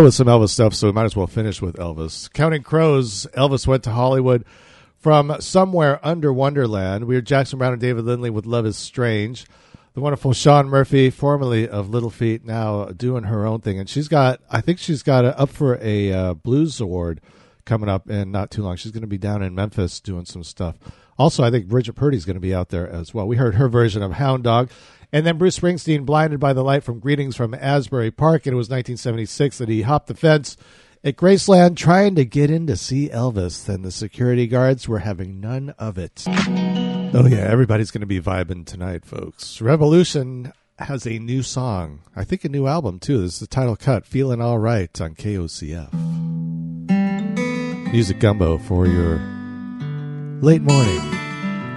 [0.00, 2.32] Started with some Elvis stuff, so we might as well finish with Elvis.
[2.32, 4.46] Counting Crows, Elvis went to Hollywood
[4.96, 7.04] from somewhere under Wonderland.
[7.04, 9.44] We are Jackson Browne and David Lindley with Love is Strange.
[9.92, 13.78] The wonderful Shaun Murphy, formerly of Little Feat, now doing her own thing.
[13.78, 17.20] And she's got, I think she's got a, up for a uh, blues award
[17.66, 18.76] coming up in not too long.
[18.76, 20.76] She's going to be down in Memphis doing some stuff.
[21.18, 23.28] Also, I think Bridget Purdy's going to be out there as well.
[23.28, 24.70] We heard her version of Hound Dog.
[25.12, 28.46] And then Bruce Springsteen, Blinded by the Light from Greetings from Asbury Park.
[28.46, 30.56] And it was 1976 that he hopped the fence
[31.02, 33.64] at Graceland trying to get in to see Elvis.
[33.64, 36.24] Then the security guards were having none of it.
[36.28, 39.58] Oh, yeah, everybody's going to be vibing tonight, folks.
[39.58, 42.02] Rebelution has a new song.
[42.14, 43.20] I think a new album, too.
[43.20, 45.92] This is the title cut, Feeling All Right on KOCF.
[47.92, 49.16] Music gumbo for your
[50.40, 51.00] late morning.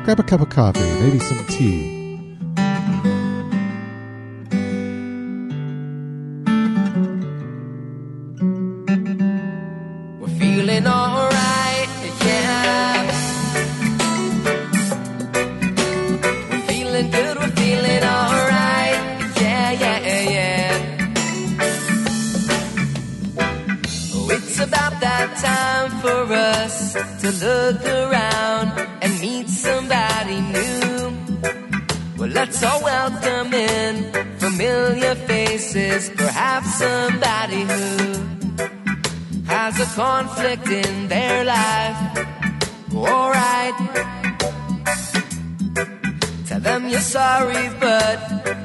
[0.04, 2.03] Grab a cup of coffee, maybe some tea.
[32.62, 38.14] Well, welcome in familiar faces, perhaps somebody who
[39.46, 42.28] has a conflict in their life.
[42.96, 43.76] Alright.
[46.48, 48.18] Tell them you're sorry, but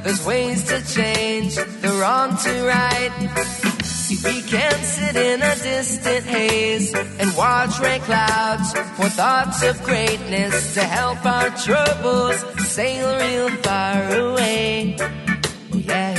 [0.04, 3.67] there's ways to change the wrong to right.
[4.08, 9.82] See, we can't sit in a distant haze and watch rain clouds for thoughts of
[9.82, 12.38] greatness to help our troubles
[12.70, 14.96] sail real far away.
[14.98, 16.14] Oh, yeah.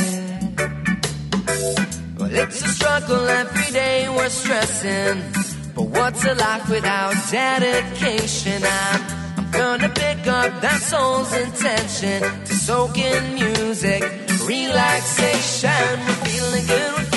[2.19, 5.23] Well, it's a struggle every day we're stressing.
[5.73, 8.61] But what's a life without dedication?
[8.65, 9.01] I'm,
[9.35, 14.03] I'm gonna pick up that soul's intention to soak in music,
[14.45, 15.99] relaxation.
[16.05, 17.08] We're feeling good,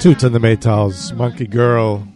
[0.00, 2.08] Toots and the Maytals, Monkey Girl,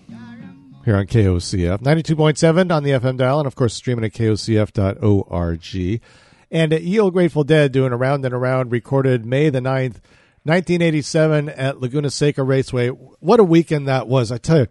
[0.86, 1.82] here on KOCF.
[1.82, 6.02] 92.7 on the FM dial, and of course streaming at KOCF.org.
[6.51, 10.01] And at Ye Old Grateful Dead doing Around and Around, recorded May the 9th,
[10.44, 12.89] 1987 at Laguna Seca Raceway.
[12.89, 14.32] What a weekend that was.
[14.32, 14.66] I tell you,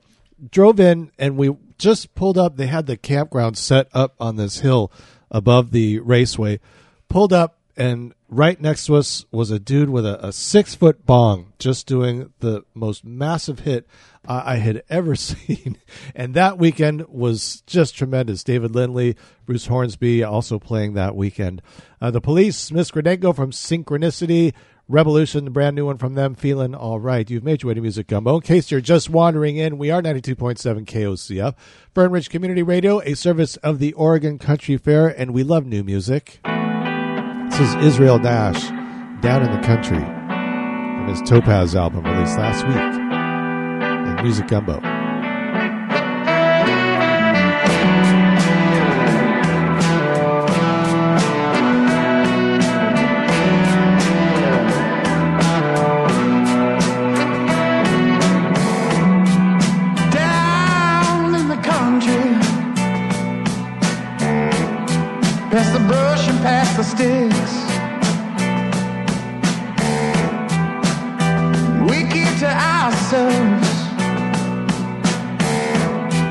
[0.49, 2.57] drove in and we just pulled up.
[2.57, 4.91] They had the campground set up on this hill
[5.29, 6.59] above the raceway.
[7.09, 11.05] Pulled up, and right next to us was a dude with a, a six foot
[11.05, 13.87] bong, just doing the most massive hit
[14.27, 15.77] uh, I had ever seen.
[16.15, 18.43] And that weekend was just tremendous.
[18.43, 21.61] David Lindley, Bruce Hornsby also playing that weekend.
[21.99, 24.53] Uh, the Police, Miss Gradenko from Synchronicity.
[24.91, 27.29] Rebelution, the brand new one from them, feeling all right.
[27.29, 28.35] You've made your way to Music Gumbo.
[28.35, 31.55] In case you're just wandering in, we are 92.7 KOCF,
[31.95, 35.85] Fern Ridge Community Radio, a service of the Oregon Country Fair, and we love new
[35.85, 36.41] music.
[37.53, 38.69] This is Israel Nash,
[39.21, 44.92] Down in the Country, from his Topaz album released last week in Music Gumbo.
[66.95, 67.53] Sticks.
[71.89, 73.69] We keep to ourselves.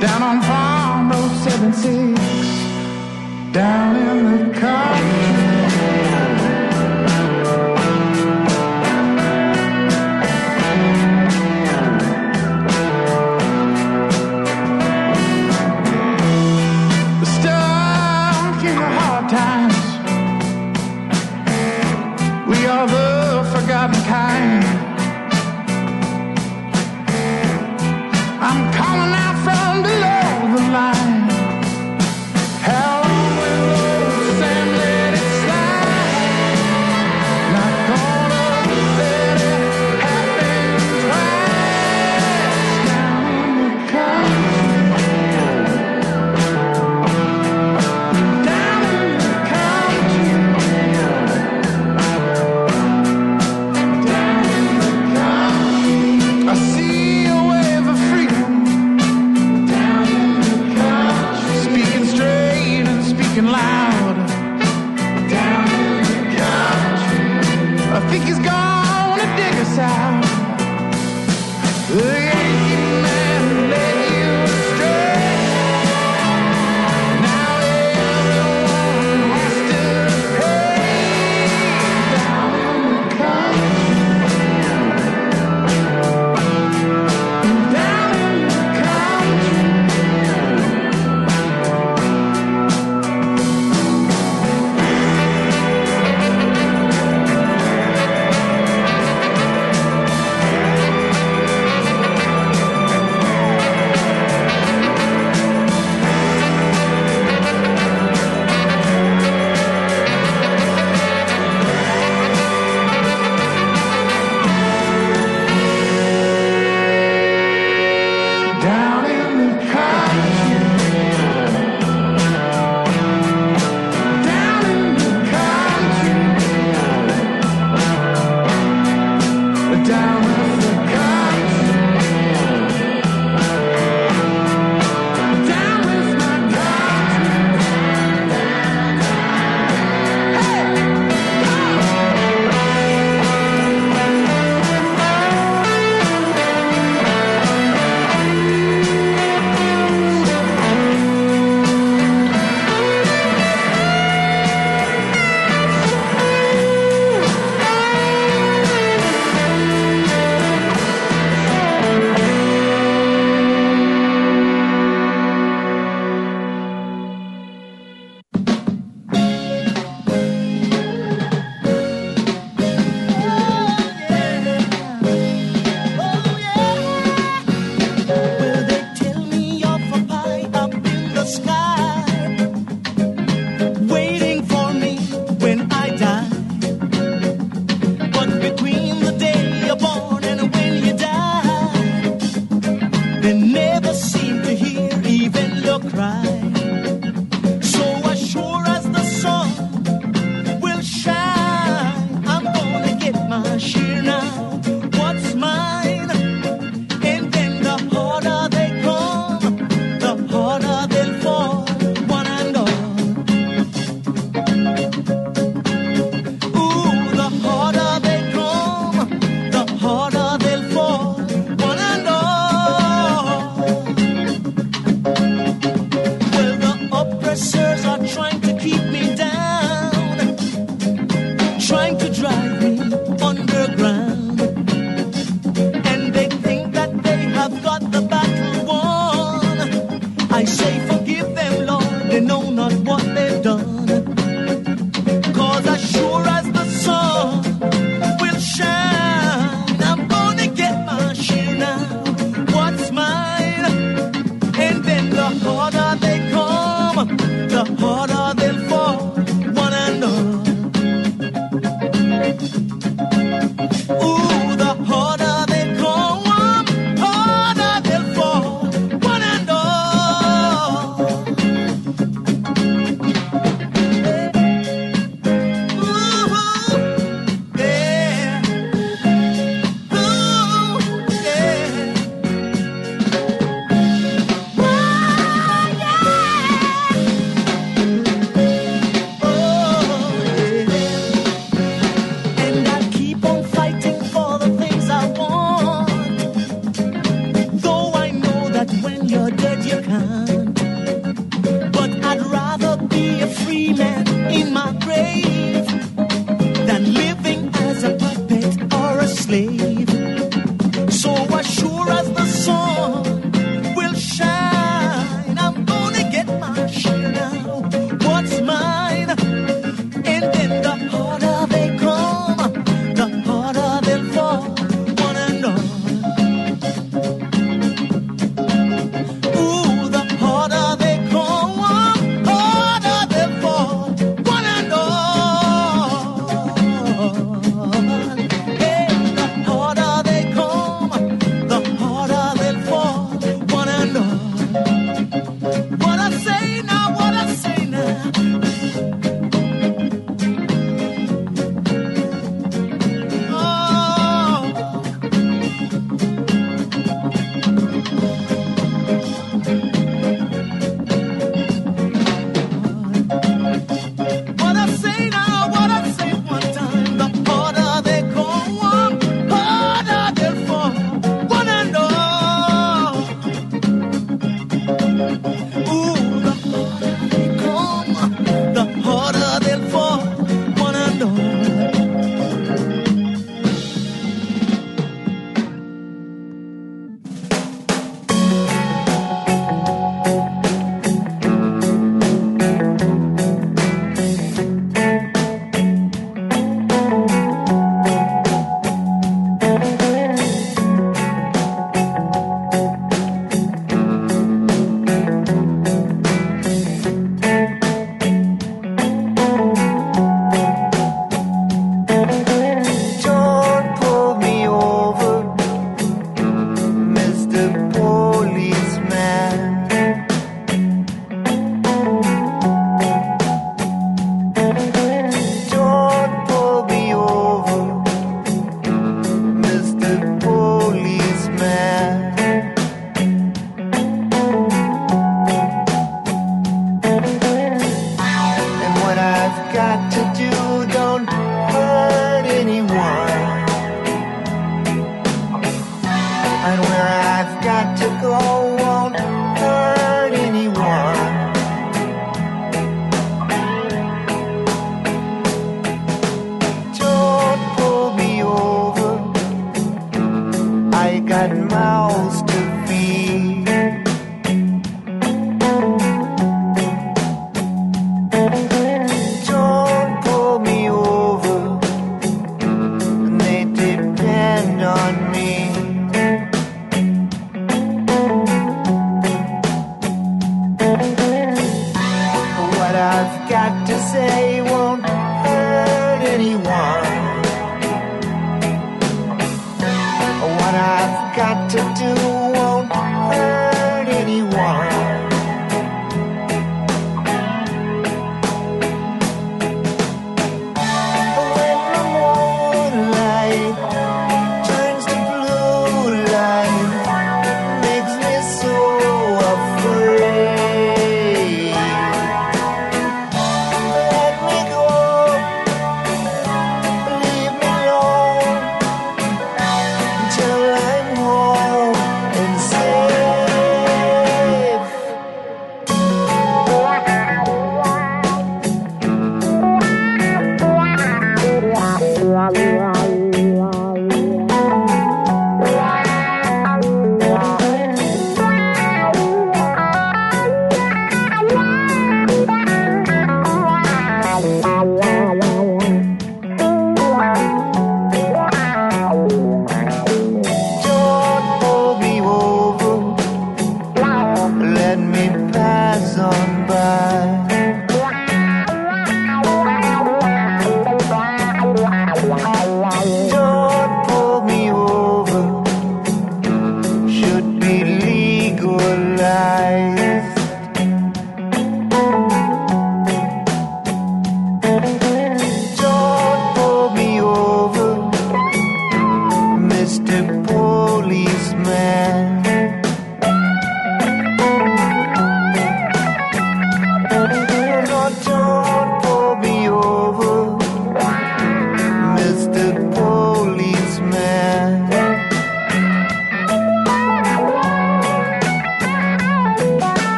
[0.00, 2.20] Down on Farm Road 76.
[3.52, 5.43] Down in the country.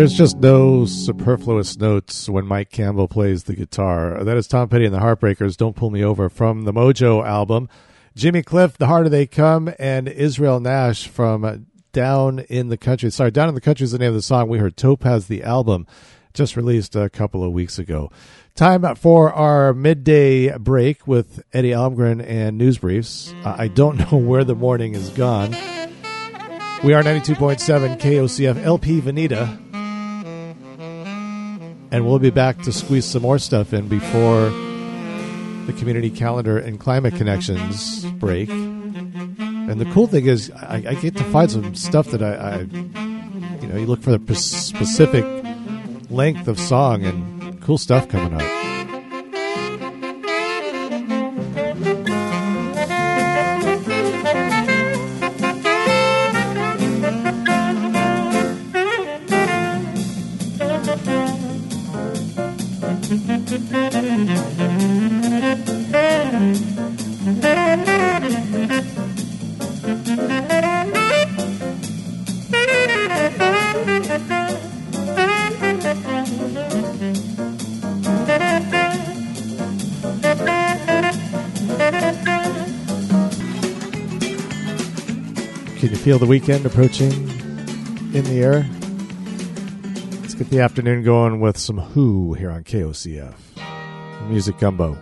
[0.00, 4.24] There's just no superfluous notes when Mike Campbell plays the guitar.
[4.24, 7.68] That is Tom Petty and the Heartbreakers, Don't Pull Me Over from the Mojo album.
[8.16, 13.10] Jimmy Cliff, The Harder They Come, and Israel Nash from Down in the Country.
[13.10, 14.48] Sorry, Down in the Country is the name of the song.
[14.48, 15.86] We heard Topaz, the album,
[16.32, 18.10] just released a couple of weeks ago.
[18.54, 23.34] Time for our midday break with Eddie Almgren and News Briefs.
[23.44, 25.50] Uh, I don't know where the morning is gone.
[26.82, 29.69] We are 92.7 KOCF LP Veneta.
[31.92, 34.50] And we'll be back to squeeze some more stuff in before
[35.66, 38.48] the community calendar and climate connections break.
[38.50, 42.58] And the cool thing is, I, I get to find some stuff that I, I,
[43.60, 45.24] you know, you look for the specific
[46.10, 48.59] length of song and cool stuff coming up.
[86.10, 87.12] Feel the weekend approaching
[88.12, 88.66] in the air?
[90.20, 93.36] Let's get the afternoon going with some Who here on KOCF.
[94.28, 94.98] Music Gumbo.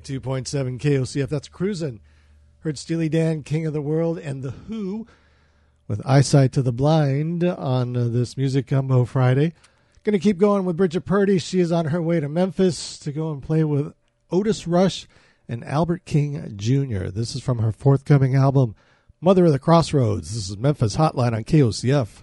[0.00, 1.28] 92.7 KOCF.
[1.28, 2.00] That's cruising.
[2.60, 5.06] Heard Steely Dan, King of the World, and The Who
[5.88, 9.54] with Eyesight to the Blind on uh, this Music Gumbo Friday.
[10.04, 11.38] Going to keep going with Bridget Purdy.
[11.38, 13.92] She is on her way to Memphis to go and play with
[14.30, 15.08] Otis Rush
[15.48, 17.08] and Albert King Jr.
[17.08, 18.76] This is from her forthcoming album,
[19.20, 20.34] Mother of the Crossroads.
[20.34, 22.17] This is Memphis Hotline on KOCF.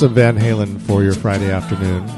[0.00, 2.08] Some Van Halen for your Friday afternoon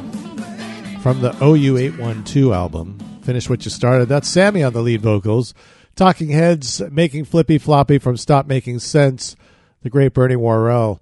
[1.00, 2.96] from the OU812 album.
[3.24, 4.08] Finish what you started.
[4.08, 5.52] That's Sammy on the lead vocals.
[5.96, 9.34] Talking Heads making Flippy Floppy from Stop Making Sense.
[9.82, 11.00] The great Bernie Worrell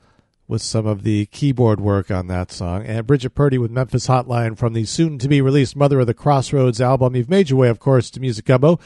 [0.49, 2.87] with some of the keyboard work on that song.
[2.87, 6.15] And Bridget Purdy with Memphis Hotline from the soon to be released Mother of the
[6.15, 7.15] Crossroads album.
[7.15, 8.81] You've made your way, of course, to Music Gumbo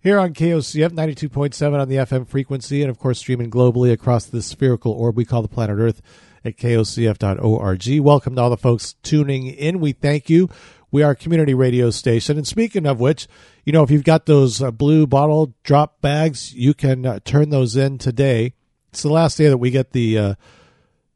[0.00, 4.40] here on KOCF 92.7 on the FM frequency, and of course, streaming globally across the
[4.40, 6.00] spherical orb we call the planet Earth
[6.44, 8.00] at kocf.org.
[8.00, 9.80] Welcome to all the folks tuning in.
[9.80, 10.48] We thank you.
[10.90, 12.36] We are a community radio station.
[12.36, 13.28] And speaking of which,
[13.64, 17.50] you know, if you've got those uh, blue bottle drop bags, you can uh, turn
[17.50, 18.54] those in today.
[18.88, 20.34] It's the last day that we get the uh,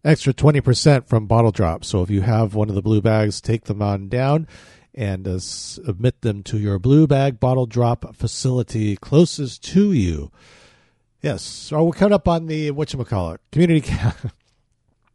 [0.05, 1.89] extra 20% from bottle drops.
[1.89, 4.47] So if you have one of the blue bags, take them on down.
[4.95, 10.31] and uh, submit them to your blue bag bottle drop facility closest to you.
[11.21, 13.91] Yes, so we're coming up on the whatchamacallit, community.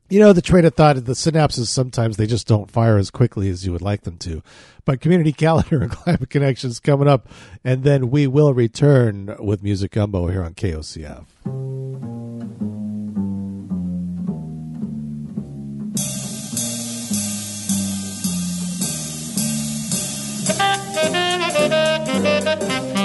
[0.10, 3.50] you know, the train of thought, the synapses sometimes they just don't fire as quickly
[3.50, 4.42] as you would like them to.
[4.84, 7.30] But community calendar and climate connections coming up,
[7.64, 11.26] and then we will return with Music Gumbo here on KOCF.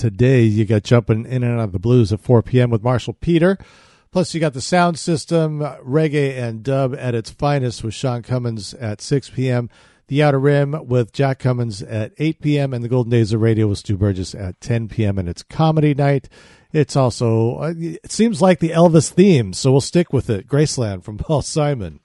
[0.00, 2.70] today, you got jumping in and out of the blues at 4 p.m.
[2.70, 3.58] with Marshall Peter.
[4.10, 8.74] Plus, you got the sound system, reggae and dub at its finest with Sean Cummins
[8.74, 9.70] at 6 p.m.
[10.08, 12.74] The Outer Rim with Jack Cummins at 8 p.m.
[12.74, 15.18] and the Golden Days of Radio with Stu Burgess at 10 p.m.
[15.18, 16.28] And it's comedy night.
[16.72, 20.48] It's also, uh, it seems like the Elvis theme, so we'll stick with it.
[20.48, 22.00] Graceland from Paul Simon.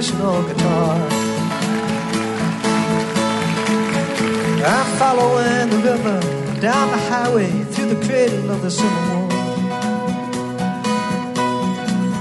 [0.00, 0.96] National guitar.
[4.64, 6.20] I'm following the river
[6.58, 9.28] down the highway through the cradle of the Civil War.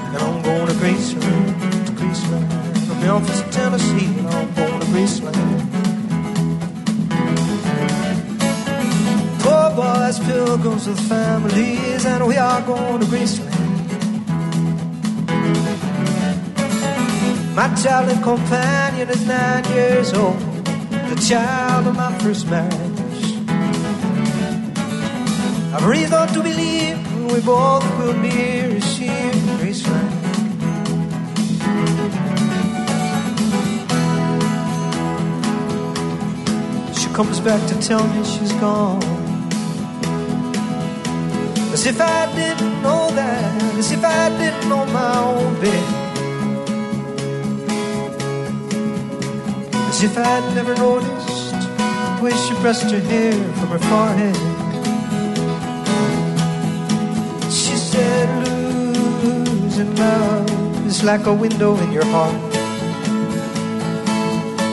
[0.07, 5.59] And I'm going to Graceland, to Graceland, from Memphis, Tennessee, and I'm going to Graceland.
[9.39, 13.58] Poor boys, pilgrims with families, and we are going to Graceland.
[17.59, 20.39] My traveling companion is nine years old,
[21.09, 23.23] the child of my first marriage.
[25.73, 26.97] I've reason to believe
[27.29, 30.15] we both will be received Graceland.
[36.97, 39.03] She comes back to tell me she's gone.
[41.73, 45.98] As if I didn't know that, as if I didn't know my own bed.
[49.99, 54.35] As if I'd never noticed the way she pressed her hair from her forehead.
[57.51, 62.33] She said, losing love is like a window in your heart.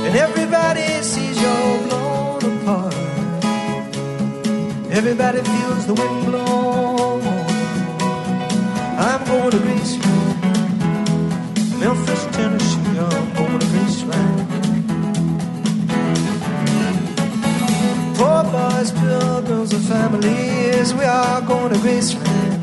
[0.06, 2.94] And everybody sees you're blown apart.
[4.92, 7.18] Everybody feels the wind blow.
[8.96, 10.38] I'm going to Graceland,
[11.80, 12.85] Memphis, Tennessee.
[19.66, 22.62] Pilgrims, and families, we are going to Graceland.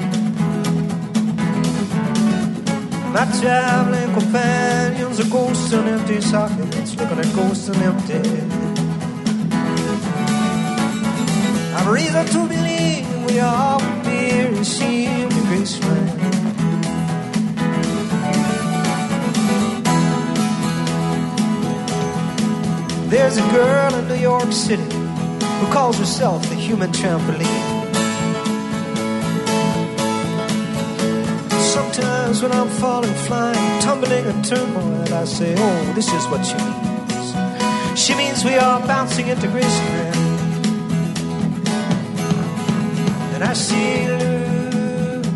[3.14, 8.20] My traveling companions are ghosts and empty sockets, looking at ghosts and empty.
[11.76, 16.20] I've reason to believe we all be received in Graceland.
[23.10, 24.84] There's a girl in New York City
[25.64, 27.72] who calls herself human trampoline.
[31.76, 36.56] Sometimes when I'm falling, flying, tumbling in turmoil, I say, Oh, this is what she
[36.56, 38.00] means.
[38.00, 40.16] She means we are bouncing into Graceland.
[43.34, 44.08] And I see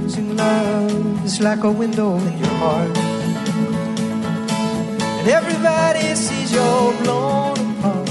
[0.01, 2.97] losing love is like a window in your heart.
[5.19, 8.09] And everybody sees you're blown apart.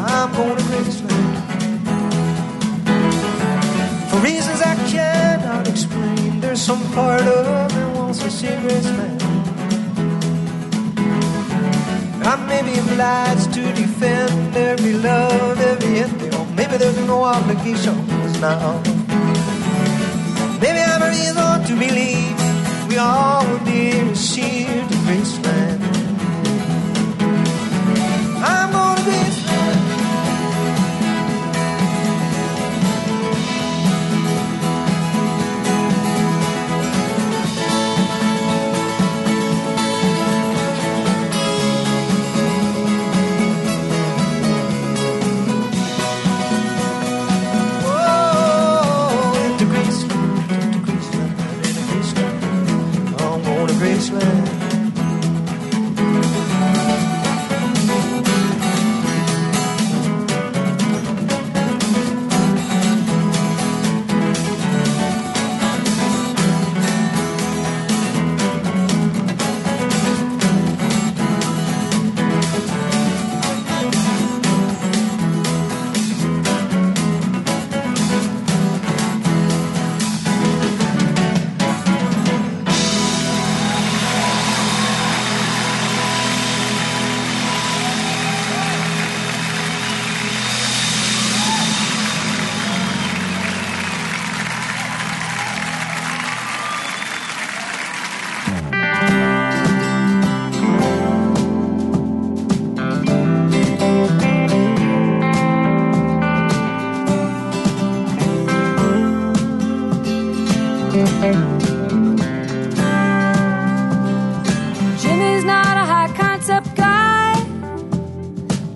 [0.00, 1.34] I'm going to Graceland.
[4.10, 9.22] For reasons I cannot explain, there's some part of me wants to see Graceland.
[12.24, 18.40] I may be obliged to defend every love, every ending, or maybe there's no obligations
[18.40, 18.82] now.
[20.60, 22.21] Maybe I'm a reason to believe
[22.92, 25.41] we all be received in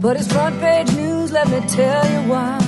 [0.06, 2.60] but his front page news, let me tell you why.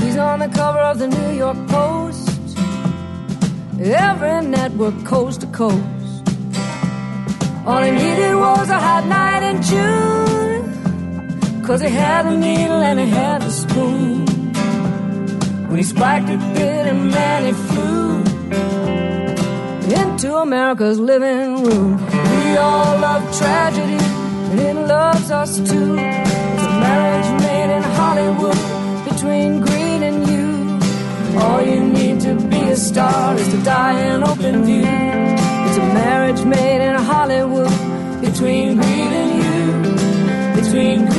[0.00, 2.56] He's on the cover of the New York Post,
[3.80, 6.22] every network coast to coast.
[7.66, 13.00] All he needed was a hot night in June, cause he had a needle and
[13.00, 14.26] he had a spoon.
[15.68, 18.22] When he spiked it, bit and he flew
[20.00, 21.96] into America's living room.
[22.06, 24.03] We all love tragedy,
[24.58, 25.96] it loves us too.
[25.98, 28.60] It's a marriage made in Hollywood
[29.08, 31.40] between greed and you.
[31.40, 34.86] All you need to be a star is to die in open view.
[35.66, 37.74] It's a marriage made in Hollywood
[38.20, 40.62] between greed and you.
[40.62, 41.13] Between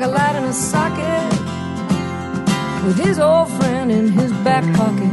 [0.00, 1.32] like a light in a socket.
[2.86, 5.12] With his old friend in his back pocket.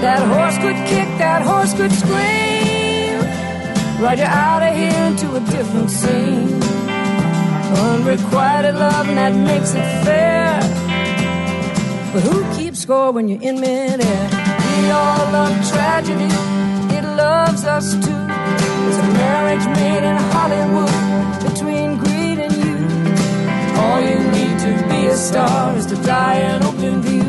[0.00, 3.20] That horse could kick, that horse could scream.
[4.02, 6.60] Ride you out of here into a different scene.
[7.90, 10.58] Unrequited love, and that makes it fair.
[12.12, 14.22] But who keeps score when you're in midair?
[14.74, 16.30] We all love tragedy,
[16.96, 18.24] it loves us too.
[18.88, 21.39] It's a marriage made in Hollywood
[24.00, 27.28] All you need to be a star is to die in open view.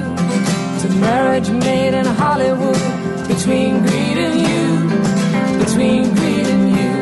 [0.75, 2.82] It's a marriage made in Hollywood
[3.27, 4.67] between greed and you.
[5.66, 6.93] Between greed and you.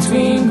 [0.00, 0.48] Between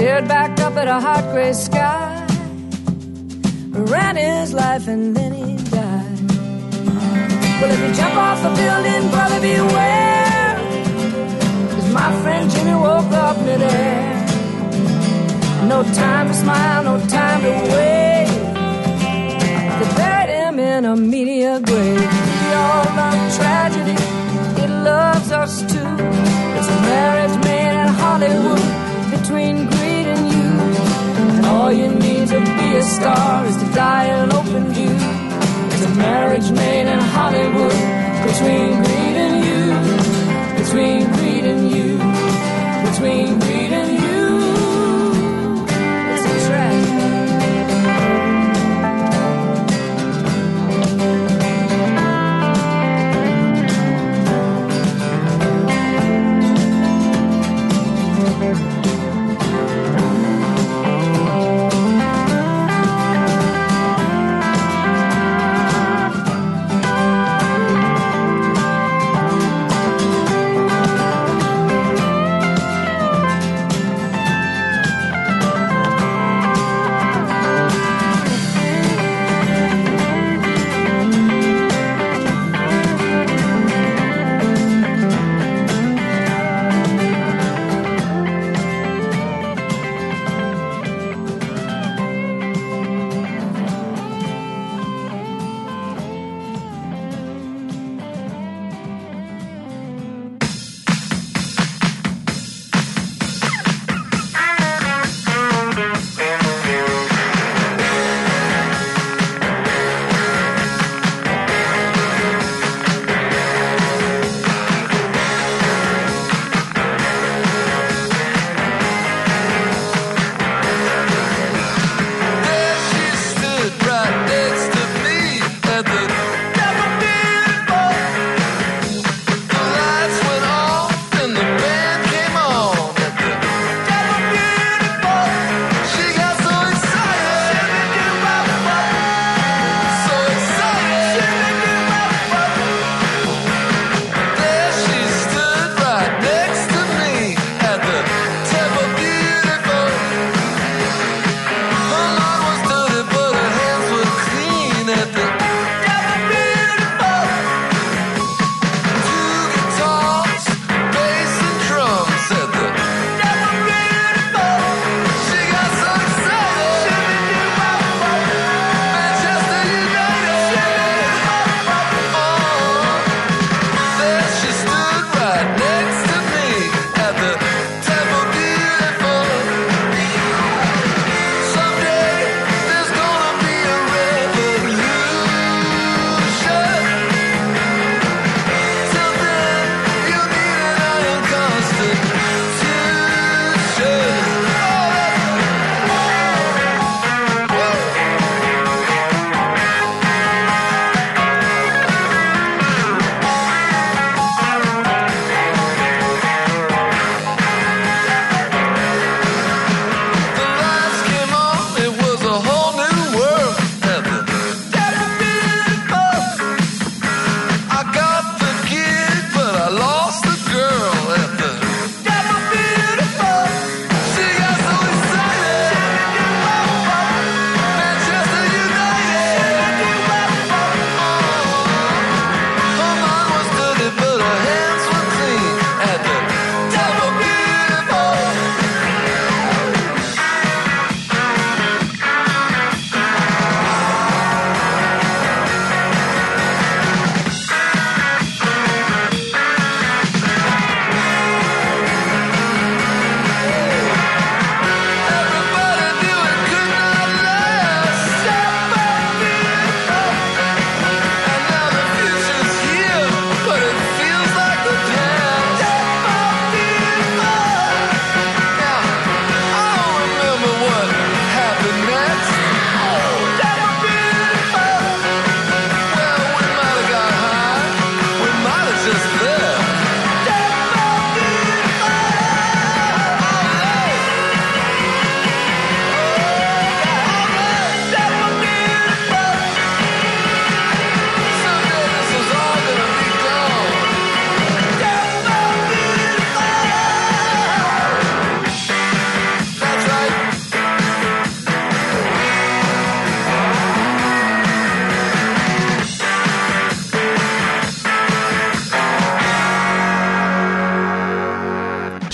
[0.00, 2.26] stared back up at a hot gray sky,
[3.92, 6.20] ran his life, and then he died.
[7.58, 10.56] Well, if you jump off a building, brother, beware.
[11.72, 14.26] Cause my friend Jimmy woke up midair.
[15.68, 18.30] No time to smile, no time to wait.
[19.78, 22.10] They buried him in a media grave.
[22.40, 23.98] We all love tragedy,
[24.64, 25.90] it loves us too.
[26.56, 28.64] It's a marriage made in Hollywood
[29.10, 29.69] between
[31.60, 34.96] all you need to be a star is to die an open view.
[35.72, 37.80] It's a marriage made in Hollywood
[38.26, 39.62] between greed and you.
[40.60, 41.19] Between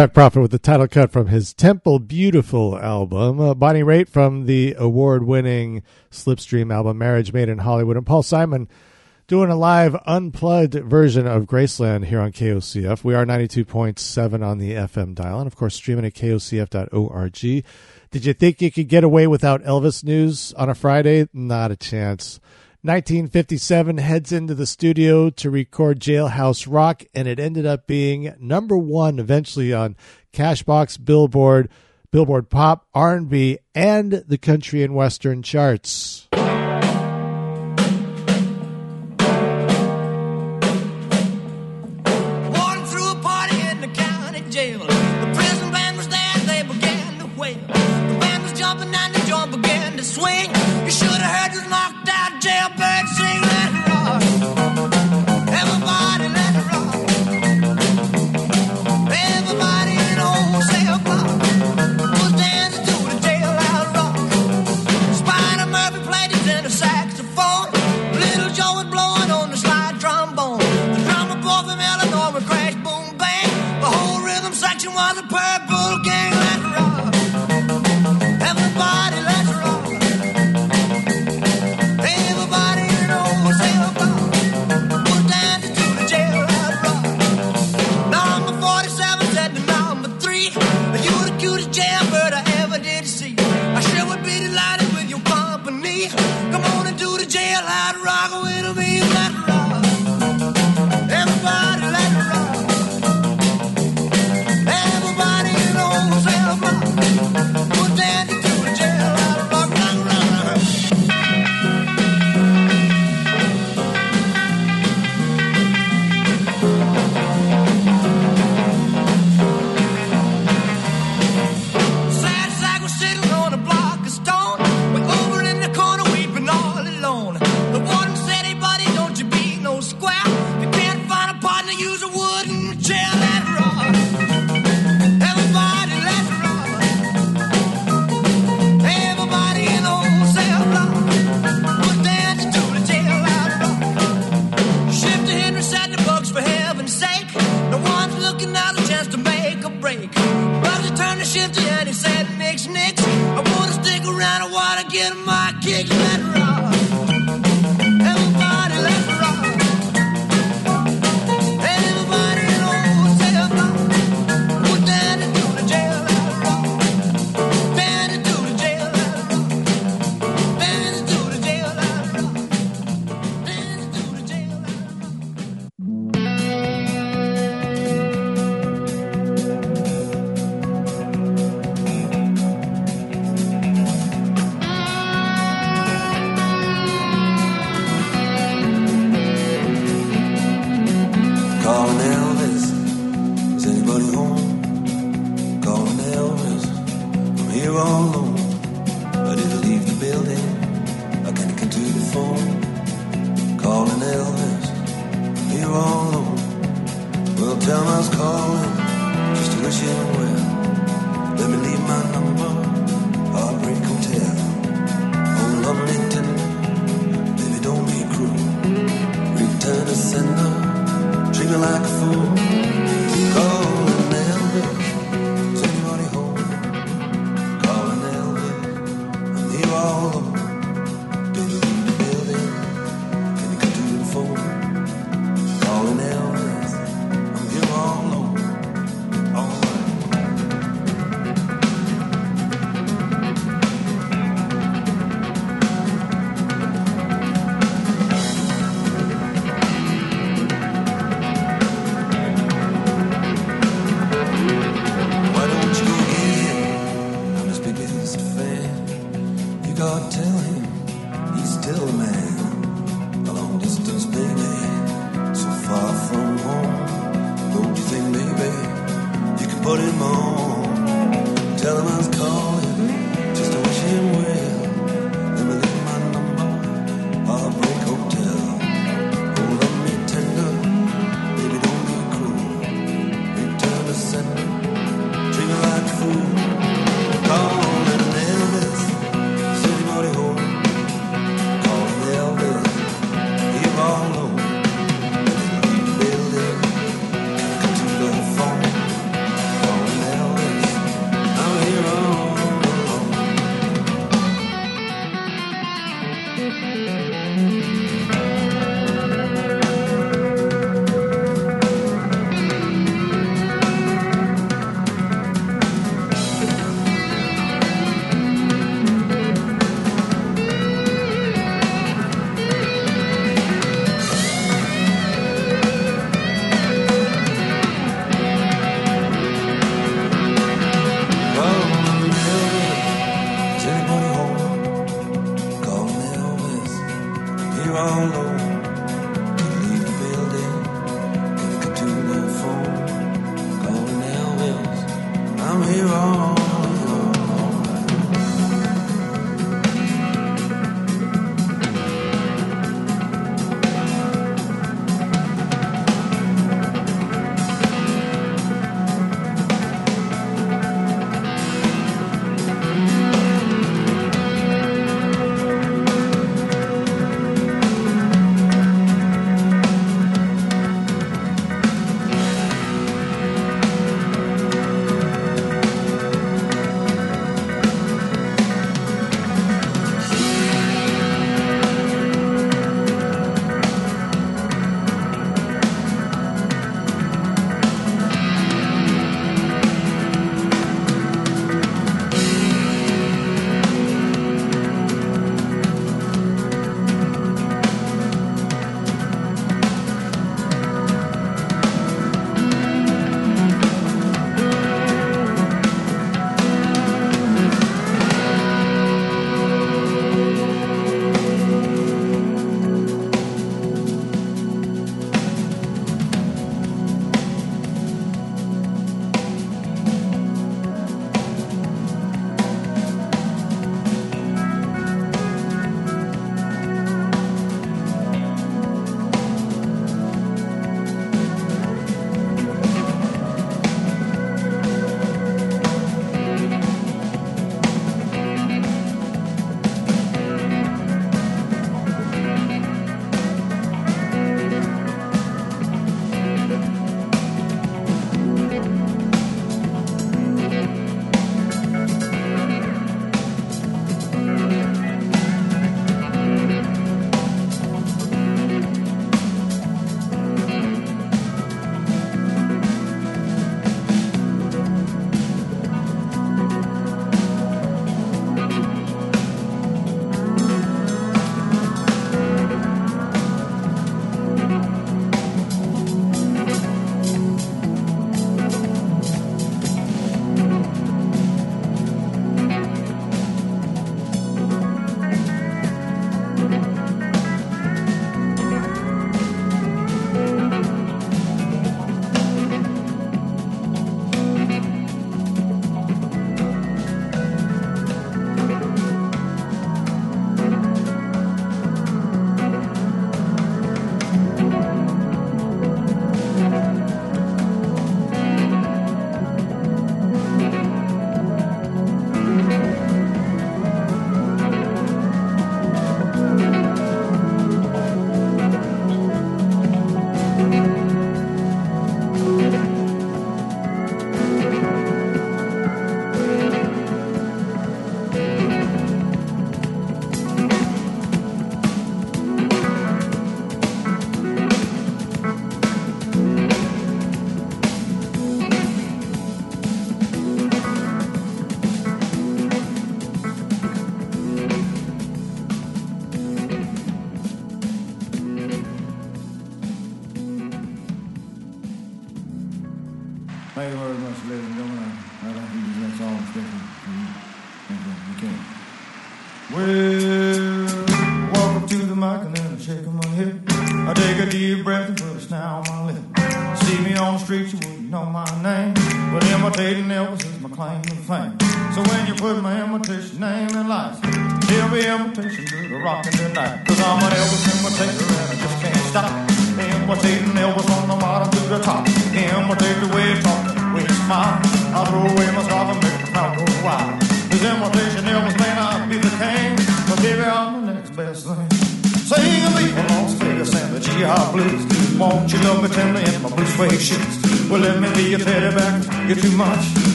[0.00, 4.46] Chuck Prophet with the title cut from his Temple Beautiful album, uh, Bonnie Raitt from
[4.46, 8.66] the award winning Slipstream album Marriage Made in Hollywood, and Paul Simon
[9.26, 13.04] doing a live unplugged version of Graceland here on KOCF.
[13.04, 17.64] We are 92.7 on the FM dial, and of course, streaming at kocf.org.
[18.10, 21.28] Did you think you could get away without Elvis news on a Friday?
[21.34, 22.40] Not a chance.
[22.82, 28.74] 1957 heads into the studio to record Jailhouse Rock, and it ended up being number
[28.78, 29.96] one eventually on
[30.32, 31.68] Cashbox, Billboard,
[32.10, 36.26] Billboard Pop, R&B, and the Country and Western charts.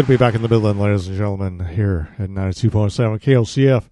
[0.00, 3.84] Good to be back in the Midland, ladies and gentlemen, here at 92.7 KOCF.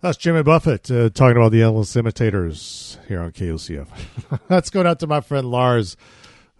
[0.00, 3.86] That's Jimmy Buffett uh, talking about the endless imitators here on KOCF.
[4.48, 5.98] Let's go down to my friend Lars,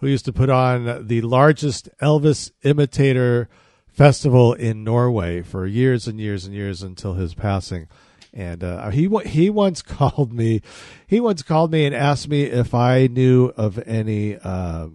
[0.00, 3.48] who used to put on the largest Elvis imitator
[3.88, 7.88] festival in Norway for years and years and years until his passing.
[8.34, 10.60] And uh, he he once called me,
[11.06, 14.88] he once called me and asked me if I knew of any uh,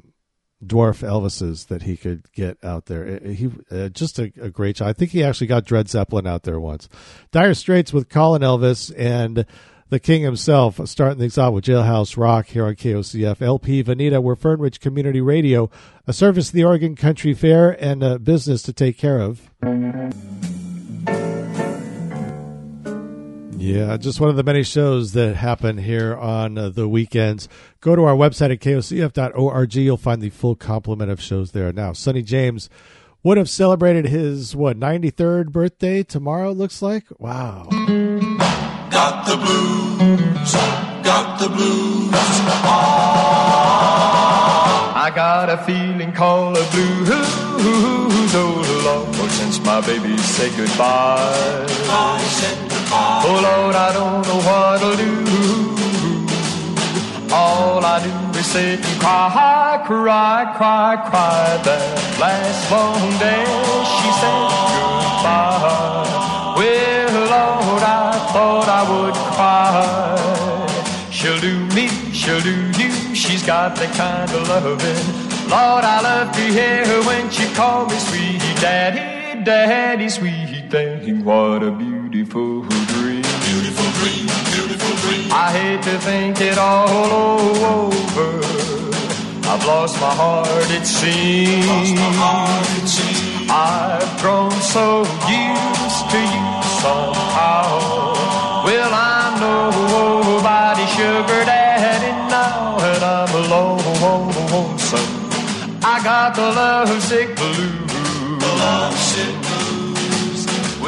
[0.66, 3.20] dwarf Elvises that he could get out there.
[3.24, 4.88] Uh, He uh, just a, a great shot.
[4.88, 6.90] I think he actually got Dred Zeppelin out there once.
[7.32, 9.46] Dire Straits with Calling Elvis and
[9.90, 13.42] the King himself, starting things off with Jailhouse Rock here on KOCF.
[13.42, 15.70] LP Veneta, we're Fern Ridge Community Radio,
[16.06, 19.50] a service of the Oregon Country Fair and a business to take care of.
[23.60, 27.50] Yeah, just one of the many shows that happen here on uh, the weekends.
[27.82, 29.76] Go to our website at kocf.org.
[29.76, 31.74] You'll find the full complement of shows there.
[31.74, 32.70] Now, Sonny James
[33.24, 37.04] would have celebrated his, what, 93rd birthday tomorrow, looks like?
[37.20, 37.68] Wow.
[37.70, 40.54] Got the blues,
[41.04, 42.10] got the blues.
[44.96, 47.10] I got a feeling called a blues,
[48.36, 51.66] oh Lord, since my baby said goodbye.
[52.92, 55.14] Oh Lord, I don't know what I'll do.
[57.32, 61.58] All I do is sit and cry, cry, cry, cry.
[61.64, 63.45] That last long day
[63.93, 64.50] she said
[64.90, 66.56] goodbye.
[66.58, 71.11] Well, Lord, I thought I would cry.
[71.11, 73.14] She'll do me, she'll do you.
[73.14, 74.80] She's got the kind of loving.
[75.50, 81.24] Lord, I love to hear her when she calls me sweet daddy, daddy, sweet thing.
[81.24, 81.72] What a
[82.12, 83.22] beautiful dream.
[83.22, 85.30] Beautiful dream, beautiful dream.
[85.32, 87.12] I hate to think it all
[87.86, 88.30] over.
[89.46, 91.68] I've lost my heart, it seems.
[91.68, 93.50] Lost my heart, it seems.
[93.50, 96.46] I've grown so used to you
[96.82, 97.66] somehow.
[98.66, 103.82] Well, I'm nobody's sugar daddy now, and I'm alone,
[104.52, 105.10] lonesome.
[105.84, 108.40] I got the lovesick blues.
[108.42, 109.39] The lovesick blues.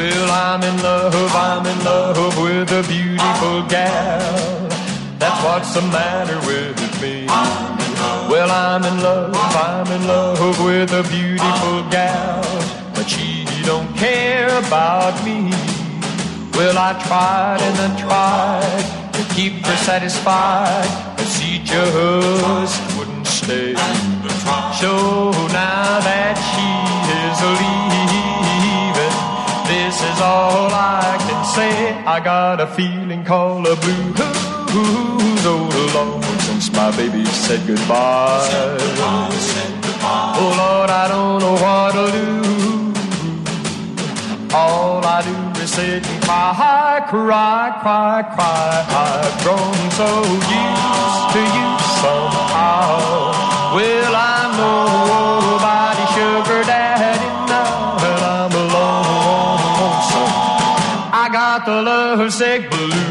[0.02, 4.68] Well, I'm in love, I'm in love with a beautiful gal.
[5.20, 7.28] That's what's the matter with me.
[8.28, 12.42] Well, I'm in love, I'm in love with a beautiful gal,
[12.96, 15.52] but she don't care about me.
[16.58, 23.76] Well, I tried and I tried to keep her satisfied, but she just wouldn't stay.
[24.82, 26.91] So now that she
[30.22, 31.94] all I can say.
[32.06, 38.48] I got a feeling called a blues, oh Lord, since my baby said goodbye.
[40.44, 42.28] Oh Lord, I don't know what to do.
[44.54, 48.86] All I do is sit and cry, cry, cry, cry.
[49.06, 50.10] I've grown so
[50.62, 51.70] used to you
[52.04, 53.32] somehow.
[53.76, 55.51] Well, I'm nobody
[61.66, 63.11] the lovesick blues.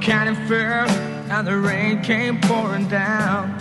[0.00, 0.86] County fair,
[1.30, 3.54] and the rain came pouring down.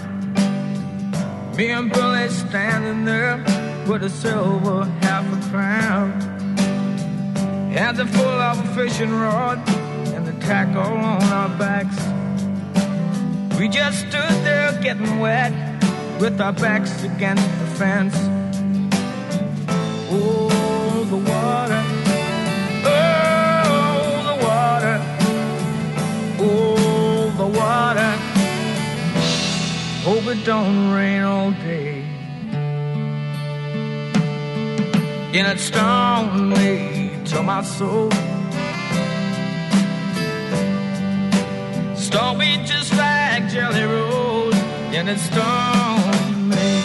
[1.58, 3.38] Me and Billy standing there
[3.88, 6.12] with a silver half a crown.
[7.72, 9.58] Hands are full of fishing rod
[10.14, 11.98] and the tackle on our backs.
[13.60, 15.52] We just stood there getting wet
[16.22, 18.29] with our backs against the fence.
[30.32, 32.04] It don't rain all day.
[35.34, 38.12] And it stung me to my soul.
[42.38, 44.54] Me just like Jelly Roll.
[44.94, 46.84] And it stung me.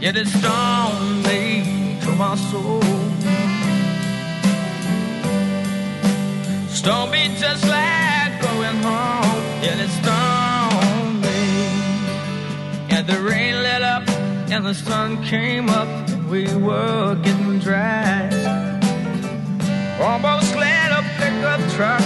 [0.00, 2.80] Yet it stung me to my soul.
[7.10, 9.42] Me just like going home.
[9.62, 10.13] Yet it stung me.
[10.13, 10.13] And
[13.06, 14.08] the rain let up
[14.50, 15.88] and the sun came up.
[16.10, 18.28] And we were getting dry.
[20.00, 22.02] Almost let a pickup truck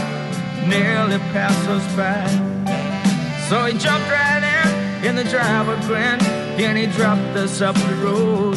[0.67, 2.27] nearly pass us by.
[3.49, 6.23] So he jumped right in, and the driver grinned,
[6.61, 8.57] and he dropped us up the road.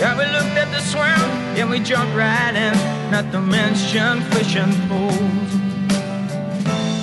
[0.00, 1.20] Yeah, we looked at the swim,
[1.58, 2.74] and we jumped right in,
[3.10, 5.50] not to mention fishing poles.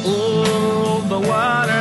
[0.06, 1.81] Oh, the water.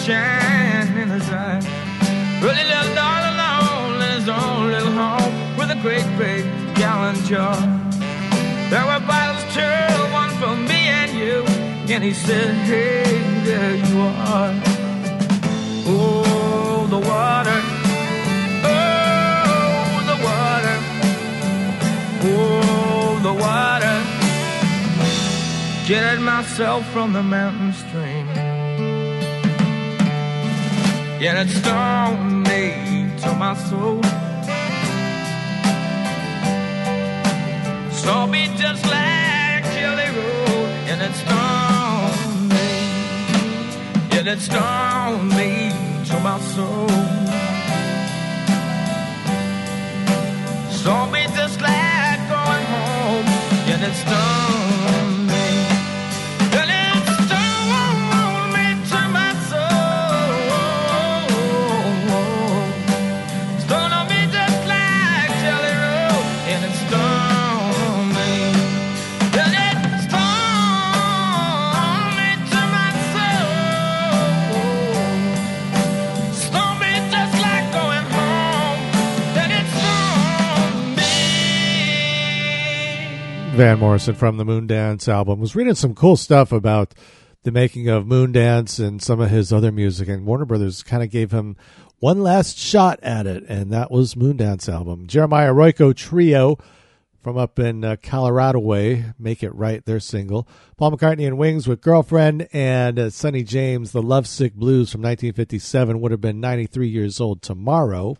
[0.00, 1.64] sunshine in his eyes.
[2.42, 7.16] Well, he lived all alone in his own little home with a great big gallon
[7.24, 7.56] jar.
[8.70, 11.44] There were bottles too, one for me and you.
[11.92, 13.04] And he said, Hey,
[13.44, 14.54] there you are.
[15.92, 17.60] Oh, the water.
[18.72, 20.76] Oh, the water.
[22.30, 23.96] Oh, the water.
[25.86, 27.69] Get myself from the mountain
[31.20, 34.00] Yeah, it stung me to my soul.
[37.92, 42.70] Saw me just like Jelly Roll, and it stung me.
[44.12, 45.74] Yeah, it stung me
[46.08, 46.88] to my soul.
[50.70, 53.28] Saw me just like going home,
[53.68, 55.19] and it stung
[83.60, 86.94] Van Morrison from the Moondance album was reading some cool stuff about
[87.42, 91.10] the making of Moondance and some of his other music, and Warner Brothers kind of
[91.10, 91.58] gave him
[91.98, 95.06] one last shot at it, and that was Moondance album.
[95.06, 96.56] Jeremiah Roiko Trio
[97.22, 100.48] from up in uh, Colorado way, Make It Right, their single.
[100.78, 106.00] Paul McCartney and Wings with Girlfriend, and uh, Sonny James, The Lovesick Blues from 1957,
[106.00, 108.16] would have been 93 years old tomorrow.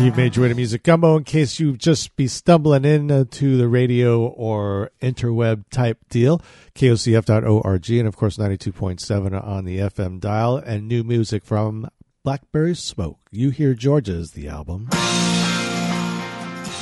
[0.00, 3.68] You've made your way to Music Gumbo in case you just be stumbling into the
[3.68, 6.42] radio or interweb type deal.
[6.74, 11.88] KOCF.org and of course 92.7 on the FM dial and new music from
[12.24, 13.20] Blackberry Smoke.
[13.30, 14.88] You Hear Georgia is the album.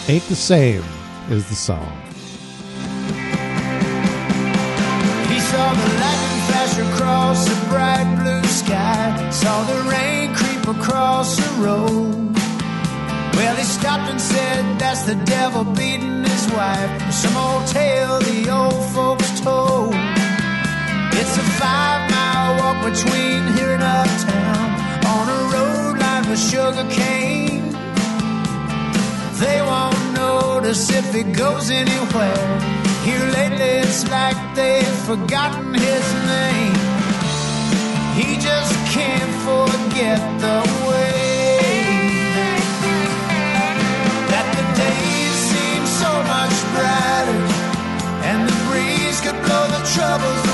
[0.08, 0.82] Ain't the Same
[1.28, 2.02] is the song.
[5.28, 9.31] He saw the lightning flash across the bright blue sky.
[9.31, 12.41] Saw the rain creep across the road.
[13.35, 17.12] Well, he stopped and said, That's the devil beating his wife.
[17.12, 19.94] Some old tale the old folks told.
[21.20, 24.69] It's a five mile walk between here and uptown
[25.15, 27.70] on a road lined with sugar cane.
[29.43, 32.61] They won't notice if it goes anywhere.
[33.05, 36.77] Here lately, it's like they've forgotten his name.
[38.19, 41.32] He just can't forget the way
[49.52, 50.51] blow the troubles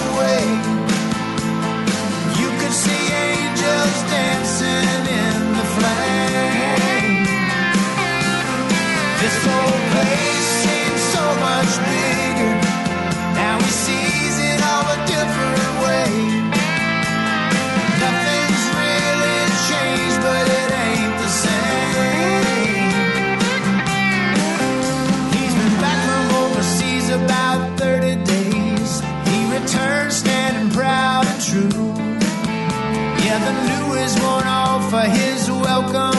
[34.09, 36.18] is worn off for his welcome